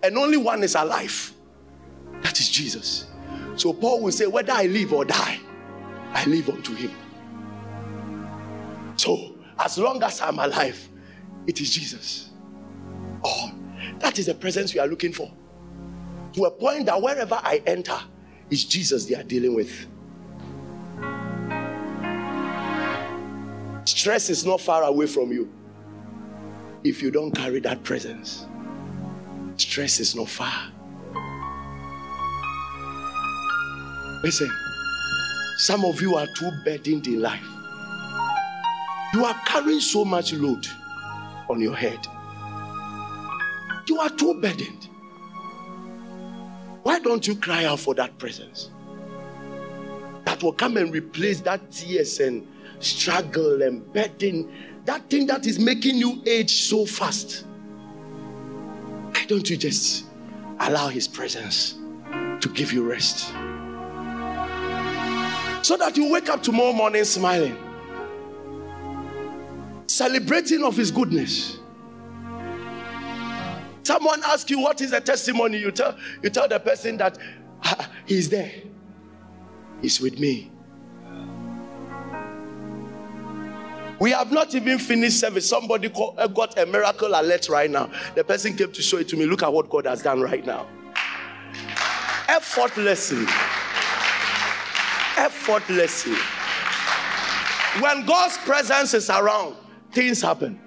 And 0.00 0.16
only 0.16 0.36
one 0.36 0.62
is 0.62 0.76
alive. 0.76 1.32
That 2.22 2.38
is 2.38 2.48
Jesus. 2.48 3.08
So 3.56 3.72
Paul 3.72 4.02
will 4.02 4.12
say, 4.12 4.28
Whether 4.28 4.52
I 4.52 4.66
live 4.66 4.92
or 4.92 5.04
die, 5.04 5.40
I 6.12 6.24
live 6.26 6.48
unto 6.50 6.72
him. 6.72 6.92
So 8.96 9.38
as 9.58 9.78
long 9.78 10.02
as 10.02 10.20
I'm 10.20 10.38
alive, 10.38 10.88
it 11.46 11.60
is 11.60 11.70
Jesus. 11.70 12.30
Oh, 13.24 13.52
that 13.98 14.18
is 14.18 14.26
the 14.26 14.34
presence 14.34 14.74
we 14.74 14.80
are 14.80 14.86
looking 14.86 15.12
for. 15.12 15.32
To 16.34 16.44
a 16.44 16.50
point 16.50 16.86
that 16.86 17.00
wherever 17.00 17.38
I 17.42 17.62
enter, 17.66 17.98
is 18.50 18.64
Jesus 18.64 19.06
they 19.06 19.14
are 19.14 19.22
dealing 19.22 19.54
with. 19.54 19.86
Stress 23.84 24.30
is 24.30 24.44
not 24.44 24.60
far 24.60 24.82
away 24.84 25.06
from 25.06 25.32
you 25.32 25.52
if 26.84 27.02
you 27.02 27.10
don't 27.10 27.32
carry 27.32 27.60
that 27.60 27.82
presence. 27.82 28.46
Stress 29.56 30.00
is 30.00 30.14
not 30.14 30.28
far. 30.28 30.72
Listen, 34.22 34.50
some 35.58 35.84
of 35.84 36.00
you 36.00 36.14
are 36.16 36.26
too 36.36 36.50
burdened 36.64 37.06
in 37.06 37.20
life. 37.20 37.55
You 39.14 39.24
are 39.24 39.40
carrying 39.46 39.80
so 39.80 40.04
much 40.04 40.32
load 40.32 40.66
on 41.48 41.60
your 41.60 41.74
head. 41.74 42.06
You 43.88 44.00
are 44.00 44.10
too 44.10 44.34
burdened. 44.40 44.88
Why 46.82 46.98
don't 46.98 47.26
you 47.26 47.36
cry 47.36 47.64
out 47.64 47.80
for 47.80 47.94
that 47.94 48.18
presence? 48.18 48.70
That 50.24 50.42
will 50.42 50.52
come 50.52 50.76
and 50.76 50.92
replace 50.92 51.40
that 51.42 51.70
tears 51.70 52.20
and 52.20 52.46
struggle 52.80 53.62
and 53.62 53.92
burden, 53.92 54.52
that 54.84 55.08
thing 55.08 55.26
that 55.28 55.46
is 55.46 55.58
making 55.58 55.96
you 55.96 56.22
age 56.26 56.50
so 56.50 56.84
fast. 56.84 57.44
Why 59.12 59.24
don't 59.26 59.48
you 59.48 59.56
just 59.56 60.04
allow 60.60 60.88
His 60.88 61.08
presence 61.08 61.74
to 62.40 62.48
give 62.54 62.72
you 62.72 62.88
rest? 62.88 63.28
So 65.64 65.76
that 65.76 65.96
you 65.96 66.10
wake 66.12 66.28
up 66.28 66.42
tomorrow 66.42 66.72
morning 66.72 67.04
smiling, 67.04 67.56
celebrating 69.96 70.62
of 70.62 70.76
His 70.76 70.90
goodness. 70.90 71.58
Someone 73.82 74.20
asks 74.24 74.50
you 74.50 74.60
what 74.60 74.80
is 74.80 74.90
the 74.90 75.00
testimony, 75.00 75.58
you 75.58 75.70
tell 75.70 75.96
you 76.22 76.28
tell 76.28 76.48
the 76.48 76.58
person 76.58 76.96
that 76.96 77.18
he's 78.04 78.28
there, 78.28 78.50
he's 79.80 80.00
with 80.00 80.18
me. 80.18 80.50
We 83.98 84.10
have 84.10 84.30
not 84.30 84.54
even 84.54 84.78
finished 84.78 85.20
service. 85.20 85.48
Somebody 85.48 85.88
call, 85.88 86.14
uh, 86.18 86.26
got 86.26 86.58
a 86.58 86.66
miracle 86.66 87.08
alert 87.08 87.48
right 87.48 87.70
now. 87.70 87.90
The 88.14 88.24
person 88.24 88.54
came 88.54 88.70
to 88.70 88.82
show 88.82 88.98
it 88.98 89.08
to 89.08 89.16
me. 89.16 89.24
Look 89.24 89.42
at 89.42 89.50
what 89.50 89.70
God 89.70 89.86
has 89.86 90.02
done 90.02 90.20
right 90.20 90.44
now. 90.44 90.66
Effortlessly. 92.28 93.24
Effortlessly. 95.16 96.16
When 97.80 98.04
God's 98.04 98.36
presence 98.38 98.92
is 98.92 99.08
around, 99.08 99.56
things 99.96 100.20
happen. 100.20 100.60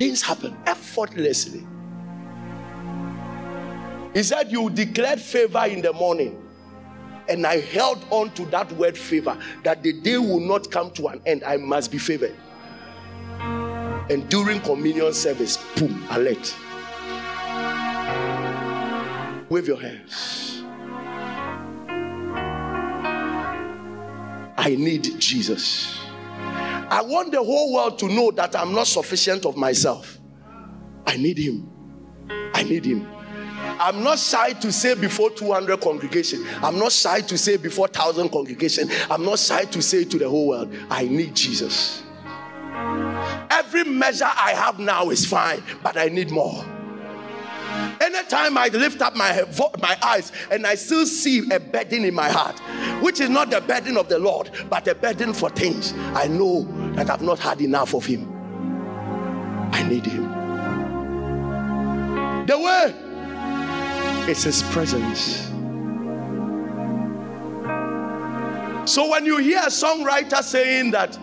Things 0.00 0.20
happen 0.20 0.56
effortlessly. 0.66 1.64
He 4.12 4.22
said, 4.24 4.50
You 4.50 4.68
declared 4.68 5.20
favor 5.20 5.64
in 5.66 5.80
the 5.80 5.92
morning 5.92 6.42
and 7.28 7.46
I 7.46 7.60
held 7.60 8.04
on 8.10 8.32
to 8.32 8.46
that 8.46 8.72
word 8.72 8.98
favor 8.98 9.38
that 9.62 9.84
the 9.84 9.92
day 9.92 10.18
will 10.18 10.40
not 10.40 10.72
come 10.72 10.90
to 10.92 11.06
an 11.06 11.22
end. 11.24 11.44
I 11.44 11.56
must 11.56 11.92
be 11.92 11.98
favored. 11.98 12.34
And 14.10 14.28
during 14.28 14.60
communion 14.62 15.12
service, 15.12 15.56
boom, 15.76 16.04
alert. 16.10 16.56
Wave 19.50 19.68
your 19.68 19.80
hands. 19.80 20.62
I 24.56 24.74
need 24.74 25.20
Jesus. 25.20 26.07
I 26.90 27.02
want 27.02 27.32
the 27.32 27.42
whole 27.42 27.74
world 27.74 27.98
to 28.00 28.08
know 28.08 28.30
that 28.32 28.56
I'm 28.56 28.72
not 28.72 28.86
sufficient 28.86 29.44
of 29.44 29.56
myself. 29.56 30.18
I 31.06 31.16
need 31.16 31.38
Him. 31.38 31.68
I 32.54 32.62
need 32.62 32.84
Him. 32.84 33.06
I'm 33.80 34.02
not 34.02 34.18
shy 34.18 34.52
to 34.54 34.72
say 34.72 34.94
before 34.94 35.30
200 35.30 35.80
congregation. 35.80 36.44
I'm 36.62 36.78
not 36.78 36.92
shy 36.92 37.20
to 37.20 37.38
say 37.38 37.56
before 37.56 37.86
1000 37.86 38.28
congregation. 38.30 38.88
I'm 39.10 39.24
not 39.24 39.38
shy 39.38 39.64
to 39.64 39.82
say 39.82 40.04
to 40.04 40.18
the 40.18 40.28
whole 40.28 40.48
world, 40.48 40.74
I 40.90 41.04
need 41.04 41.34
Jesus. 41.34 42.02
Every 43.50 43.84
measure 43.84 44.24
I 44.24 44.52
have 44.54 44.78
now 44.78 45.10
is 45.10 45.26
fine, 45.26 45.62
but 45.82 45.96
I 45.96 46.06
need 46.06 46.30
more. 46.30 46.64
Anytime 48.00 48.56
I 48.56 48.68
lift 48.68 49.02
up 49.02 49.16
my, 49.16 49.44
my 49.80 49.96
eyes 50.02 50.32
and 50.50 50.66
I 50.66 50.74
still 50.74 51.06
see 51.06 51.50
a 51.50 51.60
burden 51.60 52.04
in 52.04 52.14
my 52.14 52.28
heart, 52.28 52.58
which 53.02 53.20
is 53.20 53.28
not 53.28 53.50
the 53.50 53.60
burden 53.60 53.96
of 53.96 54.08
the 54.08 54.18
Lord, 54.18 54.50
but 54.70 54.86
a 54.88 54.94
burden 54.94 55.32
for 55.32 55.50
things, 55.50 55.92
I 56.14 56.26
know 56.26 56.62
I've 56.98 57.22
not 57.22 57.38
had 57.38 57.60
enough 57.60 57.94
of 57.94 58.04
Him. 58.06 58.28
I 59.72 59.82
need 59.82 60.06
Him. 60.06 60.24
The 62.46 62.58
way 62.58 62.94
it's 64.30 64.42
His 64.42 64.62
presence. 64.64 65.48
So 68.90 69.10
when 69.10 69.26
you 69.26 69.36
hear 69.36 69.58
a 69.58 69.66
songwriter 69.66 70.42
saying 70.42 70.92
that 70.92 71.18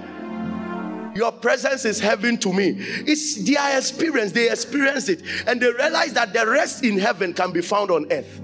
your 1.16 1.32
presence 1.32 1.84
is 1.86 2.00
heaven 2.00 2.38
to 2.38 2.54
me, 2.54 2.76
it's 2.78 3.44
their 3.44 3.78
experience. 3.78 4.34
They 4.34 4.52
experience 4.52 5.10
it 5.10 5.24
and 5.48 5.60
they 5.60 5.72
realize 5.72 6.14
that 6.14 6.32
the 6.32 6.46
rest 6.46 6.84
in 6.84 7.00
heaven 7.00 7.34
can 7.34 7.52
be 7.52 7.62
found 7.62 7.90
on 7.90 8.12
earth. 8.12 8.40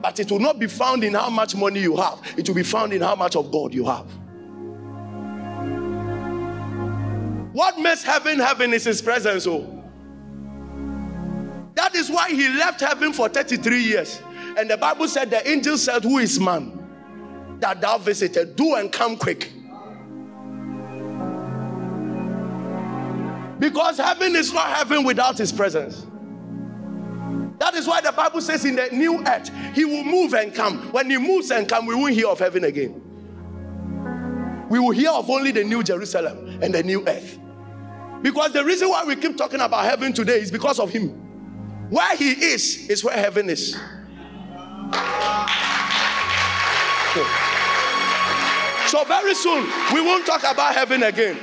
But 0.00 0.20
it 0.20 0.30
will 0.30 0.38
not 0.38 0.58
be 0.58 0.68
found 0.68 1.04
in 1.04 1.14
how 1.14 1.28
much 1.28 1.54
money 1.54 1.80
you 1.80 1.96
have, 1.96 2.20
it 2.36 2.48
will 2.48 2.54
be 2.54 2.62
found 2.62 2.92
in 2.92 3.02
how 3.02 3.14
much 3.14 3.36
of 3.36 3.50
God 3.50 3.74
you 3.74 3.84
have. 3.84 4.06
What 7.54 7.78
makes 7.78 8.02
heaven 8.02 8.40
heaven 8.40 8.74
is 8.74 8.82
His 8.82 9.00
presence. 9.00 9.46
Oh. 9.46 9.82
That 11.74 11.94
is 11.94 12.10
why 12.10 12.30
he 12.30 12.48
left 12.48 12.80
heaven 12.80 13.12
for 13.12 13.28
33 13.28 13.80
years. 13.80 14.20
And 14.58 14.68
the 14.68 14.76
Bible 14.76 15.06
said, 15.06 15.30
The 15.30 15.48
angel 15.48 15.78
said, 15.78 16.02
Who 16.02 16.18
is 16.18 16.40
man 16.40 17.56
that 17.60 17.80
thou 17.80 17.98
visited? 17.98 18.56
Do 18.56 18.74
and 18.74 18.90
come 18.90 19.16
quick. 19.16 19.52
Because 23.60 23.98
heaven 23.98 24.34
is 24.34 24.52
not 24.52 24.66
heaven 24.70 25.04
without 25.04 25.38
his 25.38 25.52
presence. 25.52 26.04
That 27.58 27.74
is 27.74 27.86
why 27.86 28.00
the 28.00 28.10
Bible 28.10 28.40
says 28.40 28.64
in 28.64 28.74
the 28.74 28.88
new 28.90 29.24
earth, 29.24 29.52
he 29.74 29.84
will 29.84 30.02
move 30.02 30.34
and 30.34 30.52
come. 30.52 30.92
When 30.92 31.08
he 31.08 31.18
moves 31.18 31.52
and 31.52 31.68
come, 31.68 31.86
we 31.86 31.94
won't 31.94 32.14
hear 32.14 32.26
of 32.26 32.40
heaven 32.40 32.64
again. 32.64 33.03
We 34.68 34.78
will 34.78 34.90
hear 34.90 35.10
of 35.10 35.28
only 35.30 35.52
the 35.52 35.64
new 35.64 35.82
Jerusalem 35.82 36.58
and 36.62 36.74
the 36.74 36.82
new 36.82 37.06
earth. 37.06 37.38
Because 38.22 38.52
the 38.52 38.64
reason 38.64 38.88
why 38.88 39.04
we 39.04 39.16
keep 39.16 39.36
talking 39.36 39.60
about 39.60 39.84
heaven 39.84 40.12
today 40.12 40.40
is 40.40 40.50
because 40.50 40.80
of 40.80 40.90
him. 40.90 41.10
Where 41.90 42.16
he 42.16 42.32
is, 42.32 42.88
is 42.88 43.04
where 43.04 43.16
heaven 43.16 43.50
is. 43.50 43.76
So 48.88 49.04
very 49.04 49.34
soon 49.34 49.64
we 49.92 50.00
won't 50.00 50.24
talk 50.24 50.40
about 50.40 50.74
heaven 50.74 51.02
again. 51.02 51.38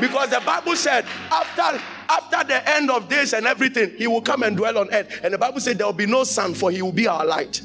Because 0.00 0.30
the 0.30 0.40
Bible 0.44 0.76
said 0.76 1.04
after 1.32 1.80
after 2.08 2.44
the 2.46 2.68
end 2.70 2.90
of 2.90 3.08
days 3.08 3.32
and 3.32 3.46
everything, 3.46 3.92
he 3.96 4.06
will 4.06 4.22
come 4.22 4.42
and 4.42 4.56
dwell 4.56 4.78
on 4.78 4.92
earth. 4.92 5.20
And 5.22 5.34
the 5.34 5.38
Bible 5.38 5.60
said 5.60 5.78
there 5.78 5.86
will 5.86 5.92
be 5.92 6.06
no 6.06 6.24
sun, 6.24 6.54
for 6.54 6.70
he 6.70 6.80
will 6.82 6.92
be 6.92 7.06
our 7.06 7.24
light. 7.24 7.62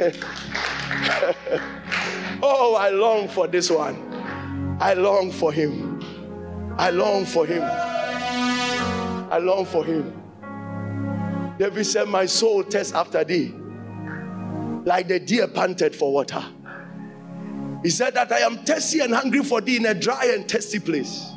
oh, 2.42 2.76
I 2.78 2.90
long 2.90 3.28
for 3.28 3.46
this 3.46 3.70
one. 3.70 4.76
I 4.80 4.94
long 4.94 5.30
for 5.30 5.52
him. 5.52 6.02
I 6.78 6.90
long 6.90 7.24
for 7.24 7.46
him. 7.46 7.62
I 7.62 9.38
long 9.38 9.64
for 9.64 9.84
him. 9.84 10.16
David 11.58 11.84
said, 11.84 12.08
My 12.08 12.26
soul 12.26 12.64
tests 12.64 12.92
after 12.94 13.22
thee, 13.22 13.54
like 14.84 15.08
the 15.08 15.20
deer 15.20 15.46
panted 15.46 15.94
for 15.94 16.12
water. 16.12 16.42
He 17.82 17.90
said 17.90 18.14
that 18.14 18.30
I 18.32 18.40
am 18.40 18.58
thirsty 18.58 19.00
and 19.00 19.14
hungry 19.14 19.42
for 19.42 19.60
thee 19.60 19.76
in 19.76 19.86
a 19.86 19.94
dry 19.94 20.32
and 20.34 20.50
thirsty 20.50 20.80
place. 20.80 21.30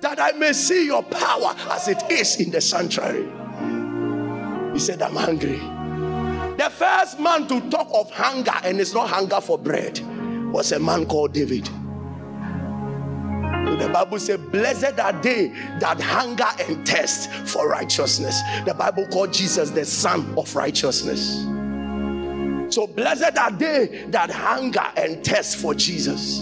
That 0.00 0.16
I 0.18 0.32
may 0.32 0.52
see 0.52 0.86
your 0.86 1.02
power 1.02 1.54
as 1.70 1.88
it 1.88 2.02
is 2.10 2.36
in 2.40 2.50
the 2.50 2.60
sanctuary. 2.60 3.28
He 4.72 4.78
said, 4.78 5.02
I'm 5.02 5.16
hungry. 5.16 5.60
The 6.60 6.68
first 6.68 7.18
man 7.18 7.48
to 7.48 7.58
talk 7.70 7.88
of 7.90 8.10
hunger, 8.10 8.52
and 8.64 8.78
it's 8.78 8.92
not 8.92 9.08
hunger 9.08 9.40
for 9.40 9.56
bread, 9.56 9.98
was 10.52 10.72
a 10.72 10.78
man 10.78 11.06
called 11.06 11.32
David. 11.32 11.64
The 13.78 13.88
Bible 13.90 14.18
says, 14.18 14.38
Blessed 14.38 15.00
are 15.00 15.14
they 15.22 15.48
that 15.78 15.98
hunger 16.02 16.44
and 16.60 16.86
thirst 16.86 17.30
for 17.46 17.66
righteousness. 17.66 18.38
The 18.66 18.74
Bible 18.74 19.06
called 19.06 19.32
Jesus 19.32 19.70
the 19.70 19.86
Son 19.86 20.34
of 20.36 20.54
Righteousness. 20.54 21.38
So 22.74 22.86
blessed 22.86 23.38
are 23.38 23.52
they 23.52 24.04
that 24.10 24.30
hunger 24.30 24.86
and 24.98 25.24
thirst 25.24 25.56
for 25.56 25.74
Jesus. 25.74 26.40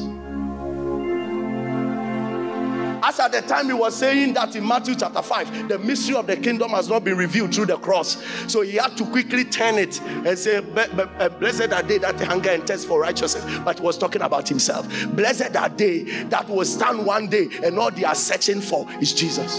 As 3.08 3.18
at 3.20 3.32
the 3.32 3.40
time 3.40 3.68
he 3.68 3.72
was 3.72 3.96
saying 3.96 4.34
that 4.34 4.54
in 4.54 4.68
Matthew 4.68 4.94
chapter 4.94 5.22
5, 5.22 5.68
the 5.68 5.78
mystery 5.78 6.14
of 6.14 6.26
the 6.26 6.36
kingdom 6.36 6.72
has 6.72 6.90
not 6.90 7.04
been 7.04 7.16
revealed 7.16 7.54
through 7.54 7.64
the 7.64 7.78
cross. 7.78 8.22
So 8.52 8.60
he 8.60 8.76
had 8.76 8.98
to 8.98 9.06
quickly 9.06 9.46
turn 9.46 9.76
it 9.76 9.98
and 10.02 10.38
say, 10.38 10.60
Blessed 10.60 11.72
are 11.72 11.82
they 11.82 11.96
that 11.96 12.20
hunger 12.20 12.50
and 12.50 12.66
thirst 12.66 12.86
for 12.86 13.00
righteousness. 13.00 13.60
But 13.64 13.78
he 13.78 13.82
was 13.82 13.96
talking 13.96 14.20
about 14.20 14.46
himself. 14.46 14.86
Blessed 15.16 15.56
are 15.56 15.70
they 15.70 16.00
that 16.24 16.50
will 16.50 16.66
stand 16.66 17.06
one 17.06 17.28
day 17.28 17.48
and 17.64 17.78
all 17.78 17.90
they 17.90 18.04
are 18.04 18.14
searching 18.14 18.60
for 18.60 18.86
is 19.00 19.14
Jesus. 19.14 19.58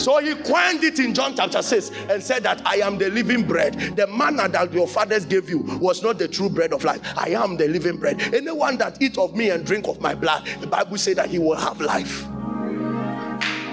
So 0.00 0.16
he 0.18 0.34
coined 0.34 0.82
it 0.82 0.98
in 0.98 1.12
John 1.12 1.36
chapter 1.36 1.60
6 1.60 1.90
and 2.08 2.22
said 2.22 2.42
that 2.44 2.66
I 2.66 2.76
am 2.76 2.96
the 2.96 3.10
living 3.10 3.46
bread. 3.46 3.74
The 3.96 4.06
manna 4.06 4.48
that 4.48 4.72
your 4.72 4.88
fathers 4.88 5.26
gave 5.26 5.50
you 5.50 5.58
was 5.78 6.02
not 6.02 6.18
the 6.18 6.26
true 6.26 6.48
bread 6.48 6.72
of 6.72 6.84
life. 6.84 7.02
I 7.18 7.30
am 7.30 7.58
the 7.58 7.68
living 7.68 7.98
bread. 7.98 8.18
Anyone 8.34 8.78
that 8.78 9.02
eat 9.02 9.18
of 9.18 9.36
me 9.36 9.50
and 9.50 9.64
drink 9.64 9.86
of 9.88 10.00
my 10.00 10.14
blood, 10.14 10.46
the 10.60 10.66
Bible 10.66 10.96
said 10.96 11.16
that 11.16 11.28
he 11.28 11.38
will 11.38 11.54
have 11.54 11.82
life. 11.82 12.24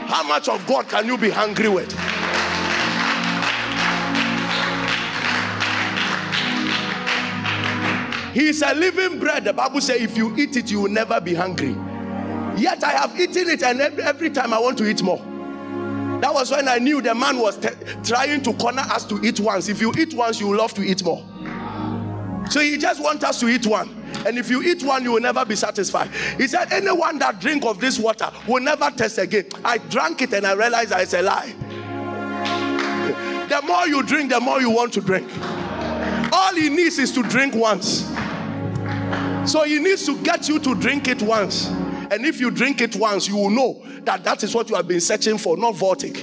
How 0.09 0.23
much 0.27 0.49
of 0.49 0.67
God 0.67 0.89
can 0.89 1.05
you 1.05 1.17
be 1.17 1.29
hungry 1.29 1.69
with? 1.69 1.91
He 8.33 8.49
is 8.49 8.61
a 8.61 8.75
living 8.75 9.17
bread. 9.17 9.45
The 9.45 9.53
Bible 9.53 9.79
says 9.79 10.01
if 10.01 10.17
you 10.17 10.35
eat 10.35 10.57
it, 10.57 10.69
you 10.69 10.81
will 10.81 10.91
never 10.91 11.21
be 11.21 11.33
hungry. 11.33 11.75
Yet 12.57 12.83
I 12.83 12.91
have 12.91 13.17
eaten 13.17 13.47
it, 13.47 13.63
and 13.63 13.79
every 13.79 14.29
time 14.29 14.53
I 14.53 14.59
want 14.59 14.77
to 14.79 14.89
eat 14.89 15.01
more. 15.01 15.36
That 16.21 16.33
was 16.33 16.49
when 16.49 16.67
I 16.67 16.79
knew 16.79 17.01
the 17.01 17.13
man 17.13 17.37
was 17.37 17.57
t- 17.57 17.69
trying 18.03 18.41
to 18.43 18.53
corner 18.53 18.81
us 18.81 19.05
to 19.05 19.23
eat 19.23 19.39
once. 19.39 19.69
If 19.69 19.79
you 19.79 19.93
eat 19.97 20.13
once, 20.13 20.39
you 20.39 20.47
will 20.47 20.57
love 20.57 20.73
to 20.75 20.81
eat 20.81 21.03
more. 21.03 21.23
So 22.49 22.59
he 22.59 22.77
just 22.77 23.03
wants 23.03 23.23
us 23.23 23.39
to 23.41 23.47
eat 23.47 23.67
one. 23.67 23.89
And 24.25 24.37
if 24.37 24.49
you 24.49 24.63
eat 24.63 24.81
one, 24.81 25.03
you 25.03 25.11
will 25.11 25.21
never 25.21 25.45
be 25.45 25.55
satisfied. 25.55 26.09
He 26.37 26.47
said, 26.47 26.71
Anyone 26.71 27.19
that 27.19 27.39
drink 27.39 27.65
of 27.65 27.79
this 27.79 27.99
water 27.99 28.31
will 28.47 28.61
never 28.61 28.89
test 28.89 29.19
again. 29.19 29.45
I 29.63 29.77
drank 29.77 30.21
it 30.21 30.33
and 30.33 30.47
I 30.47 30.53
realized 30.53 30.91
it's 30.95 31.13
a 31.13 31.21
lie. 31.21 31.53
The 33.49 33.61
more 33.65 33.87
you 33.87 34.01
drink, 34.03 34.31
the 34.31 34.39
more 34.39 34.59
you 34.59 34.69
want 34.69 34.93
to 34.93 35.01
drink. 35.01 35.29
All 36.33 36.55
he 36.55 36.69
needs 36.69 36.97
is 36.99 37.11
to 37.13 37.23
drink 37.23 37.53
once. 37.53 38.05
So 39.49 39.63
he 39.63 39.79
needs 39.79 40.05
to 40.07 40.21
get 40.23 40.49
you 40.49 40.59
to 40.59 40.75
drink 40.75 41.07
it 41.07 41.21
once. 41.21 41.67
And 42.09 42.25
if 42.25 42.39
you 42.39 42.49
drink 42.51 42.81
it 42.81 42.95
once, 42.95 43.27
you 43.27 43.35
will 43.37 43.49
know 43.49 43.83
that 44.07 44.23
that 44.23 44.41
is 44.41 44.55
what 44.55 44.69
you 44.69 44.75
have 44.75 44.87
been 44.87 45.01
searching 45.01 45.37
for, 45.37 45.57
not 45.57 45.75
Vortic. 45.75 46.13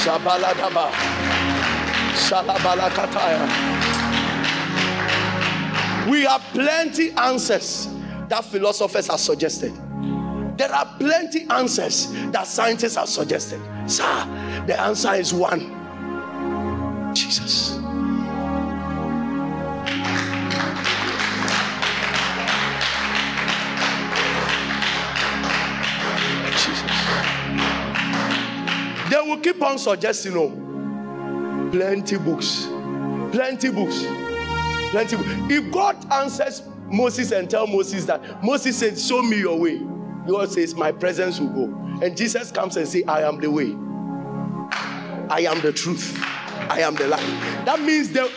Shabaladaba. 0.00 0.90
Shalabalakataya. 2.24 3.44
We 6.10 6.22
have 6.22 6.40
plenty 6.52 7.10
answers 7.12 7.88
that 8.28 8.46
philosophers 8.46 9.06
have 9.08 9.20
suggested. 9.20 9.74
There 10.56 10.72
are 10.72 10.86
plenty 10.98 11.46
answers 11.50 12.10
that 12.30 12.46
scientists 12.46 12.96
have 12.96 13.10
suggested. 13.10 13.60
Sir, 13.86 14.62
the 14.66 14.80
answer 14.80 15.12
is 15.14 15.34
one 15.34 15.82
Jesus. 17.14 17.83
Keep 29.44 29.62
on 29.62 29.78
suggesting, 29.78 30.32
oh, 30.36 30.48
plenty 31.70 32.16
books, 32.16 32.64
plenty 33.30 33.70
books, 33.70 34.02
plenty 34.90 35.16
books. 35.16 35.28
If 35.50 35.70
God 35.70 36.10
answers 36.10 36.62
Moses 36.86 37.30
and 37.30 37.48
tell 37.50 37.66
Moses 37.66 38.06
that 38.06 38.42
Moses 38.42 38.78
said, 38.78 38.98
Show 38.98 39.22
me 39.22 39.38
your 39.38 39.58
way, 39.58 39.78
God 40.26 40.50
says, 40.50 40.74
My 40.74 40.92
presence 40.92 41.38
will 41.38 41.48
go. 41.48 41.64
And 42.02 42.16
Jesus 42.16 42.50
comes 42.50 42.78
and 42.78 42.88
say, 42.88 43.04
I 43.04 43.22
am 43.22 43.38
the 43.38 43.50
way, 43.50 43.76
I 45.28 45.46
am 45.46 45.60
the 45.60 45.72
truth, 45.72 46.18
I 46.22 46.80
am 46.80 46.94
the 46.94 47.06
life. 47.06 47.26
That 47.66 47.82
means 47.82 48.10
the 48.10 48.30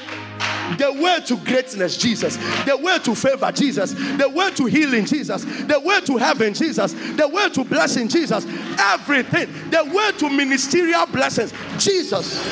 the 0.75 0.91
way 0.91 1.19
to 1.25 1.37
greatness, 1.37 1.97
Jesus. 1.97 2.35
The 2.65 2.77
way 2.77 2.99
to 2.99 3.15
favor, 3.15 3.51
Jesus. 3.51 3.93
The 3.93 4.29
way 4.29 4.51
to 4.51 4.65
healing, 4.65 5.05
Jesus. 5.05 5.43
The 5.45 5.79
way 5.79 6.01
to 6.01 6.17
heaven, 6.17 6.53
Jesus. 6.53 6.93
The 6.93 7.27
way 7.27 7.49
to 7.49 7.63
blessing, 7.63 8.09
Jesus. 8.09 8.45
Everything. 8.77 9.69
The 9.69 9.85
way 9.85 10.11
to 10.17 10.29
ministerial 10.29 11.05
blessings, 11.07 11.53
Jesus. 11.77 12.43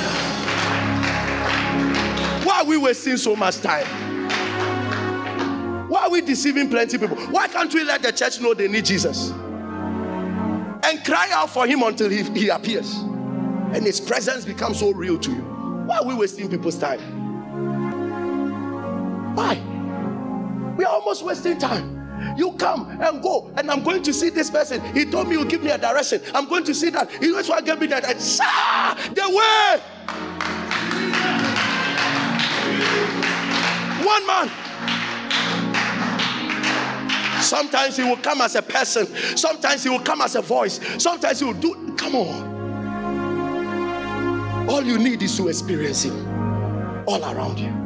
Why 2.45 2.59
are 2.61 2.65
we 2.65 2.77
wasting 2.77 3.17
so 3.17 3.35
much 3.35 3.57
time? 3.57 3.85
Why 5.89 6.03
are 6.03 6.09
we 6.09 6.21
deceiving 6.21 6.69
plenty 6.69 6.97
people? 6.97 7.17
Why 7.17 7.47
can't 7.47 7.73
we 7.73 7.83
let 7.83 8.01
the 8.01 8.11
church 8.11 8.39
know 8.39 8.53
they 8.53 8.67
need 8.67 8.85
Jesus? 8.85 9.31
And 9.31 11.03
cry 11.03 11.29
out 11.31 11.49
for 11.49 11.67
him 11.67 11.83
until 11.83 12.09
he, 12.09 12.23
he 12.23 12.49
appears. 12.49 12.95
And 12.95 13.83
his 13.83 13.99
presence 13.99 14.45
becomes 14.45 14.79
so 14.79 14.91
real 14.91 15.17
to 15.19 15.31
you. 15.31 15.41
Why 15.85 15.97
are 15.97 16.05
we 16.05 16.13
wasting 16.13 16.49
people's 16.49 16.77
time? 16.77 17.24
Why? 19.35 19.61
We 20.77 20.85
are 20.85 20.93
almost 20.93 21.23
wasting 21.23 21.57
time. 21.57 21.95
You 22.37 22.53
come 22.53 22.89
and 23.01 23.21
go, 23.21 23.51
and 23.55 23.69
I'm 23.69 23.83
going 23.83 24.01
to 24.03 24.13
see 24.13 24.29
this 24.29 24.49
person. 24.49 24.81
He 24.93 25.05
told 25.05 25.27
me 25.27 25.35
he'll 25.35 25.45
give 25.45 25.61
me 25.63 25.69
a 25.69 25.77
direction. 25.77 26.21
I'm 26.33 26.47
going 26.47 26.63
to 26.65 26.73
see 26.73 26.89
that. 26.89 27.11
He 27.11 27.29
always 27.29 27.47
want 27.47 27.65
to 27.65 27.71
give 27.71 27.79
me 27.79 27.87
that. 27.87 28.03
And, 28.05 28.19
Ah, 28.41 28.97
the 29.13 29.29
way. 29.29 29.81
One 34.05 34.25
man. 34.27 34.49
Sometimes 37.41 37.97
he 37.97 38.03
will 38.03 38.17
come 38.17 38.41
as 38.41 38.55
a 38.55 38.61
person. 38.61 39.05
Sometimes 39.37 39.83
he 39.83 39.89
will 39.89 39.99
come 39.99 40.21
as 40.21 40.35
a 40.35 40.41
voice. 40.41 40.79
Sometimes 41.01 41.39
he 41.39 41.45
will 41.45 41.53
do. 41.53 41.93
Come 41.97 42.15
on. 42.15 42.55
All 44.69 44.81
you 44.81 44.97
need 44.97 45.21
is 45.21 45.37
to 45.37 45.47
experience 45.47 46.03
him 46.03 46.27
all 47.07 47.23
around 47.23 47.59
you. 47.59 47.84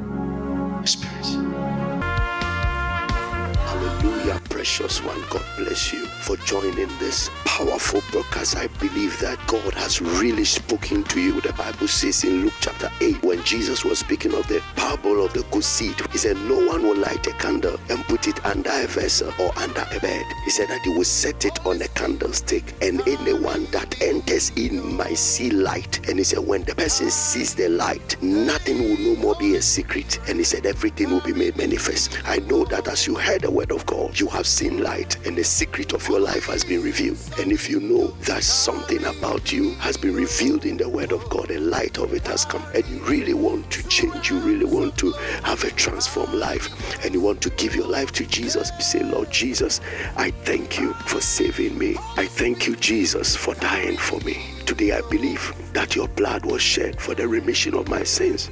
Precious 4.59 5.01
one. 5.01 5.21
God 5.29 5.45
bless 5.57 5.93
you 5.93 6.05
for 6.05 6.35
joining 6.35 6.89
this 6.99 7.29
powerful 7.45 8.01
broadcast. 8.11 8.57
I 8.57 8.67
believe 8.67 9.17
that 9.21 9.39
God 9.47 9.73
has 9.75 10.01
really 10.01 10.43
spoken 10.43 11.05
to 11.05 11.21
you. 11.21 11.39
The 11.39 11.53
Bible 11.53 11.87
says 11.87 12.25
in 12.25 12.41
Luke 12.41 12.53
chapter 12.59 12.91
8, 12.99 13.23
when 13.23 13.41
Jesus 13.45 13.85
was 13.85 13.99
speaking 13.99 14.33
of 14.33 14.45
the 14.49 14.61
parable 14.75 15.23
of 15.23 15.31
the 15.31 15.43
good 15.51 15.63
seed, 15.63 15.95
he 16.11 16.17
said, 16.17 16.35
No 16.41 16.57
one 16.67 16.83
will 16.83 16.97
light 16.97 17.25
a 17.27 17.31
candle 17.33 17.79
and 17.89 18.03
put 18.05 18.27
it 18.27 18.45
under 18.45 18.69
a 18.69 18.85
vessel 18.85 19.31
or 19.39 19.57
under 19.57 19.85
a 19.91 19.99
bed. 20.01 20.25
He 20.43 20.51
said 20.51 20.67
that 20.67 20.81
he 20.83 20.89
will 20.89 21.05
set 21.05 21.45
it 21.45 21.65
on 21.65 21.81
a 21.81 21.87
candlestick, 21.89 22.73
and 22.81 22.99
anyone 23.07 23.65
that 23.71 24.01
enters 24.01 24.49
in 24.57 24.95
might 24.97 25.17
see 25.17 25.51
light. 25.51 26.05
And 26.09 26.17
he 26.17 26.25
said, 26.25 26.39
When 26.39 26.63
the 26.63 26.75
person 26.75 27.09
sees 27.09 27.55
the 27.55 27.69
light, 27.69 28.21
nothing 28.21 28.83
will 28.83 28.97
no 28.97 29.15
more 29.21 29.35
be 29.35 29.55
a 29.55 29.61
secret. 29.61 30.19
And 30.27 30.37
he 30.37 30.43
said, 30.43 30.65
Everything 30.65 31.11
will 31.11 31.21
be 31.21 31.33
made 31.33 31.55
manifest. 31.55 32.19
I 32.25 32.39
know 32.39 32.65
that 32.65 32.89
as 32.89 33.07
you 33.07 33.15
heard 33.15 33.43
the 33.43 33.51
word 33.51 33.71
of 33.71 33.85
God, 33.85 34.19
you 34.19 34.27
have 34.27 34.48
seen 34.49 34.83
light, 34.83 35.15
and 35.25 35.37
the 35.37 35.43
secret 35.43 35.93
of 35.93 36.07
your 36.07 36.19
life 36.19 36.45
has 36.47 36.63
been 36.63 36.81
revealed. 36.81 37.17
And 37.39 37.51
if 37.51 37.69
you 37.69 37.79
know 37.79 38.07
that 38.21 38.43
something 38.43 39.03
about 39.05 39.51
you 39.51 39.71
has 39.75 39.95
been 39.95 40.15
revealed 40.15 40.65
in 40.65 40.77
the 40.77 40.89
word 40.89 41.11
of 41.11 41.29
God, 41.29 41.51
a 41.51 41.59
light 41.59 41.97
of 41.99 42.13
it 42.13 42.25
has 42.27 42.45
come, 42.45 42.63
and 42.73 42.85
you 42.87 42.99
really 43.03 43.33
want 43.33 43.69
to 43.71 43.87
change, 43.87 44.29
you 44.29 44.39
really 44.39 44.65
want 44.65 44.97
to 44.97 45.11
have 45.43 45.63
a 45.63 45.71
transformed 45.71 46.33
life, 46.33 46.69
and 47.05 47.13
you 47.13 47.21
want 47.21 47.41
to 47.43 47.49
give 47.51 47.75
your 47.75 47.87
life 47.87 48.11
to 48.13 48.25
Jesus, 48.25 48.71
you 48.77 48.83
say, 48.83 49.03
Lord 49.03 49.31
Jesus, 49.31 49.81
I 50.17 50.31
thank 50.31 50.79
you 50.79 50.93
for 51.05 51.21
saving 51.21 51.77
me. 51.77 51.95
I 52.17 52.25
thank 52.25 52.67
you, 52.67 52.75
Jesus, 52.75 53.35
for 53.35 53.53
dying 53.55 53.97
for 53.97 54.19
me. 54.21 54.43
Today 54.65 54.91
I 54.91 55.01
believe 55.09 55.53
that 55.73 55.95
your 55.95 56.07
blood 56.07 56.45
was 56.45 56.61
shed 56.61 57.01
for 57.01 57.15
the 57.15 57.27
remission 57.27 57.75
of 57.75 57.87
my 57.87 58.03
sins, 58.03 58.49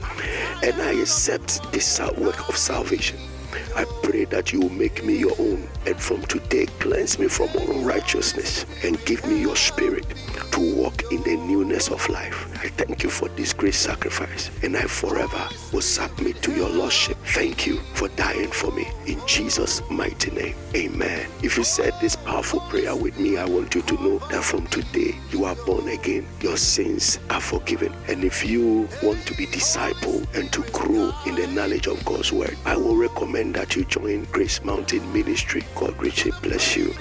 and 0.64 0.76
I 0.82 0.94
accept 0.94 1.72
this 1.72 2.00
work 2.18 2.50
of 2.50 2.58
salvation. 2.58 3.18
I 3.76 3.86
pray 4.04 4.26
that 4.26 4.54
you 4.54 4.62
will 4.62 4.70
make 4.70 5.04
me 5.04 5.18
your 5.18 5.36
own, 5.40 5.68
and 5.86 6.00
from 6.00 6.22
today 6.24 6.68
cleanse 6.80 7.20
me 7.20 7.28
from 7.28 7.50
all 7.56 7.72
unrighteousness 7.72 8.66
and 8.84 9.04
give 9.06 9.26
me 9.26 9.42
your 9.42 9.56
spirit 9.56 10.06
to 10.52 10.76
walk 10.76 11.04
in 11.12 11.22
the 11.24 11.38
newness 11.38 11.90
of 11.90 12.08
life. 12.10 12.47
I 12.64 12.70
thank 12.70 13.04
you 13.04 13.10
for 13.10 13.30
this 13.30 13.54
great 13.54 13.76
sacrifice, 13.76 14.50
and 14.64 14.76
I 14.76 14.82
forever 14.82 15.48
will 15.72 15.82
submit 15.82 16.42
to 16.42 16.52
your 16.52 16.70
Lordship. 16.70 17.16
Thank 17.28 17.68
you 17.68 17.78
for 17.94 18.08
dying 18.10 18.52
for 18.52 18.72
me. 18.72 18.88
In 19.06 19.22
Jesus' 19.28 19.82
mighty 19.92 20.32
name, 20.32 20.56
amen. 20.76 21.30
If 21.44 21.58
you 21.58 21.64
said 21.64 21.94
this 22.02 22.16
powerful 22.16 22.62
prayer 22.62 22.96
with 22.96 23.20
me, 23.20 23.38
I 23.38 23.46
want 23.46 23.76
you 23.76 23.84
to 23.84 23.94
know 24.02 24.18
that 24.30 24.44
from 24.44 24.66
today 24.68 25.16
you 25.30 25.46
are 25.46 25.56
born 25.68 25.88
again, 25.90 26.26
your 26.42 26.58
sins 26.58 27.20
are 27.30 27.42
forgiven. 27.42 27.94
And 28.08 28.24
if 28.24 28.44
you 28.44 28.90
want 29.04 29.26
to 29.28 29.36
be 29.36 29.46
disciple 29.46 30.24
and 30.34 30.52
to 30.54 30.64
grow 30.72 31.14
in 31.28 31.36
the 31.36 31.48
knowledge 31.48 31.88
of 31.88 32.04
God's 32.06 32.34
word, 32.34 32.58
I 32.66 32.76
will 32.76 32.96
recommend 32.96 33.54
that 33.56 33.76
you 33.76 33.86
join 33.86 34.24
Grace 34.32 34.64
Mountain 34.64 35.14
Ministry. 35.14 35.64
God 35.76 35.96
richly 36.02 36.32
bless 36.42 36.76
you. 36.76 36.94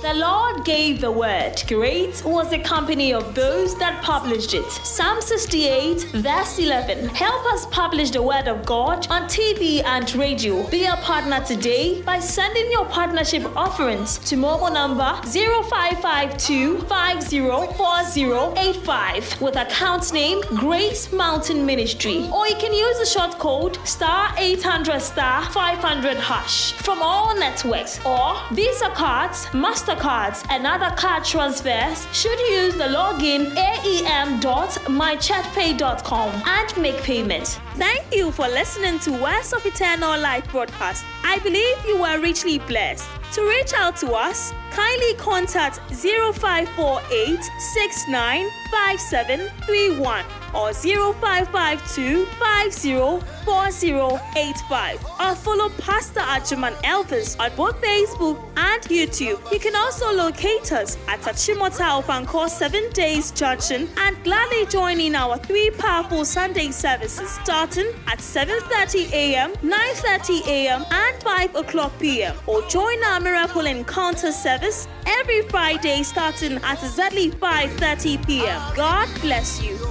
The 0.00 0.14
Lord 0.14 0.64
gave 0.64 1.00
the 1.00 1.10
word. 1.10 1.60
Great 1.66 2.22
was 2.24 2.50
the 2.50 2.60
company 2.60 3.12
of 3.12 3.34
those 3.34 3.74
that 3.78 4.00
published 4.00 4.54
it. 4.54 4.70
Psalm 4.70 5.20
68, 5.20 6.02
verse 6.22 6.60
11. 6.60 7.08
Help 7.08 7.44
us 7.46 7.66
publish 7.66 8.12
the 8.12 8.22
word 8.22 8.46
of 8.46 8.64
God 8.64 9.08
on 9.10 9.22
TV 9.22 9.82
and 9.82 10.14
radio. 10.14 10.64
Be 10.68 10.84
a 10.84 10.94
partner 10.98 11.44
today 11.44 12.00
by 12.02 12.20
sending 12.20 12.70
your 12.70 12.84
partnership 12.84 13.44
offerings 13.56 14.18
to 14.18 14.36
mobile 14.36 14.70
number 14.70 15.20
0552 15.24 16.78
504085 16.82 19.42
with 19.42 19.56
account 19.56 20.12
name 20.12 20.40
Grace 20.54 21.12
Mountain 21.12 21.66
Ministry. 21.66 22.30
Or 22.32 22.46
you 22.46 22.54
can 22.54 22.72
use 22.72 23.00
the 23.00 23.06
short 23.06 23.36
code 23.40 23.84
star 23.84 24.32
800 24.38 25.00
star 25.00 25.42
500 25.50 26.18
hash 26.18 26.70
from 26.74 27.02
all 27.02 27.36
networks 27.36 27.98
or 28.06 28.36
Visa 28.52 28.90
cards, 28.90 29.48
Master 29.52 29.87
MasterCards 29.88 30.44
and 30.50 30.66
other 30.66 30.94
card 30.96 31.24
transfers 31.24 32.06
should 32.12 32.38
use 32.50 32.74
the 32.74 32.84
login 32.84 33.56
aem.mychatpay.com 33.56 36.42
and 36.46 36.76
make 36.76 37.02
payment. 37.02 37.58
Thank 37.76 38.14
you 38.14 38.30
for 38.30 38.46
listening 38.48 38.98
to 39.00 39.12
Words 39.12 39.54
of 39.54 39.64
Eternal 39.64 40.20
Life 40.20 40.50
broadcast. 40.50 41.06
I 41.24 41.38
believe 41.38 41.86
you 41.86 41.96
were 41.98 42.20
richly 42.20 42.58
blessed. 42.58 43.08
To 43.32 43.48
reach 43.48 43.72
out 43.74 43.96
to 43.98 44.12
us, 44.12 44.54
kindly 44.72 45.14
contact 45.14 45.80
0548 45.90 47.42
695731 47.58 50.24
or 50.54 50.72
0552 50.72 52.24
504085 52.26 55.04
or 55.20 55.34
follow 55.34 55.68
Pastor 55.78 56.20
Agyemang 56.20 56.74
Elvis 56.82 57.38
on 57.40 57.50
both 57.56 57.80
Facebook 57.80 58.38
and 58.56 58.82
YouTube. 58.84 59.38
You 59.52 59.58
can 59.58 59.74
also 59.76 60.12
locate 60.12 60.72
us 60.72 60.96
at 61.08 61.20
Achimota 61.20 62.02
Opanko 62.02 62.48
7 62.48 62.90
Days 62.90 63.30
Junction 63.32 63.88
and 63.98 64.22
gladly 64.24 64.66
join 64.66 65.00
in 65.00 65.14
our 65.14 65.36
three 65.38 65.70
powerful 65.70 66.24
Sunday 66.24 66.70
services 66.70 67.30
starting 67.42 67.88
at 68.06 68.18
7.30 68.18 69.12
a.m., 69.12 69.52
9.30 69.54 70.46
a.m. 70.46 70.84
and 70.90 71.22
5 71.22 71.56
o'clock 71.56 71.92
p.m. 71.98 72.36
or 72.46 72.62
join 72.68 73.02
our 73.04 73.20
Miracle 73.20 73.66
Encounter 73.66 74.32
service 74.32 74.88
every 75.06 75.42
Friday 75.42 76.02
starting 76.02 76.58
at 76.62 76.82
exactly 76.82 77.30
5.30 77.30 78.26
p.m. 78.26 78.60
God 78.74 79.08
bless 79.20 79.62
you. 79.62 79.87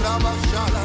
pra 0.00 0.18
baixar 0.18 0.79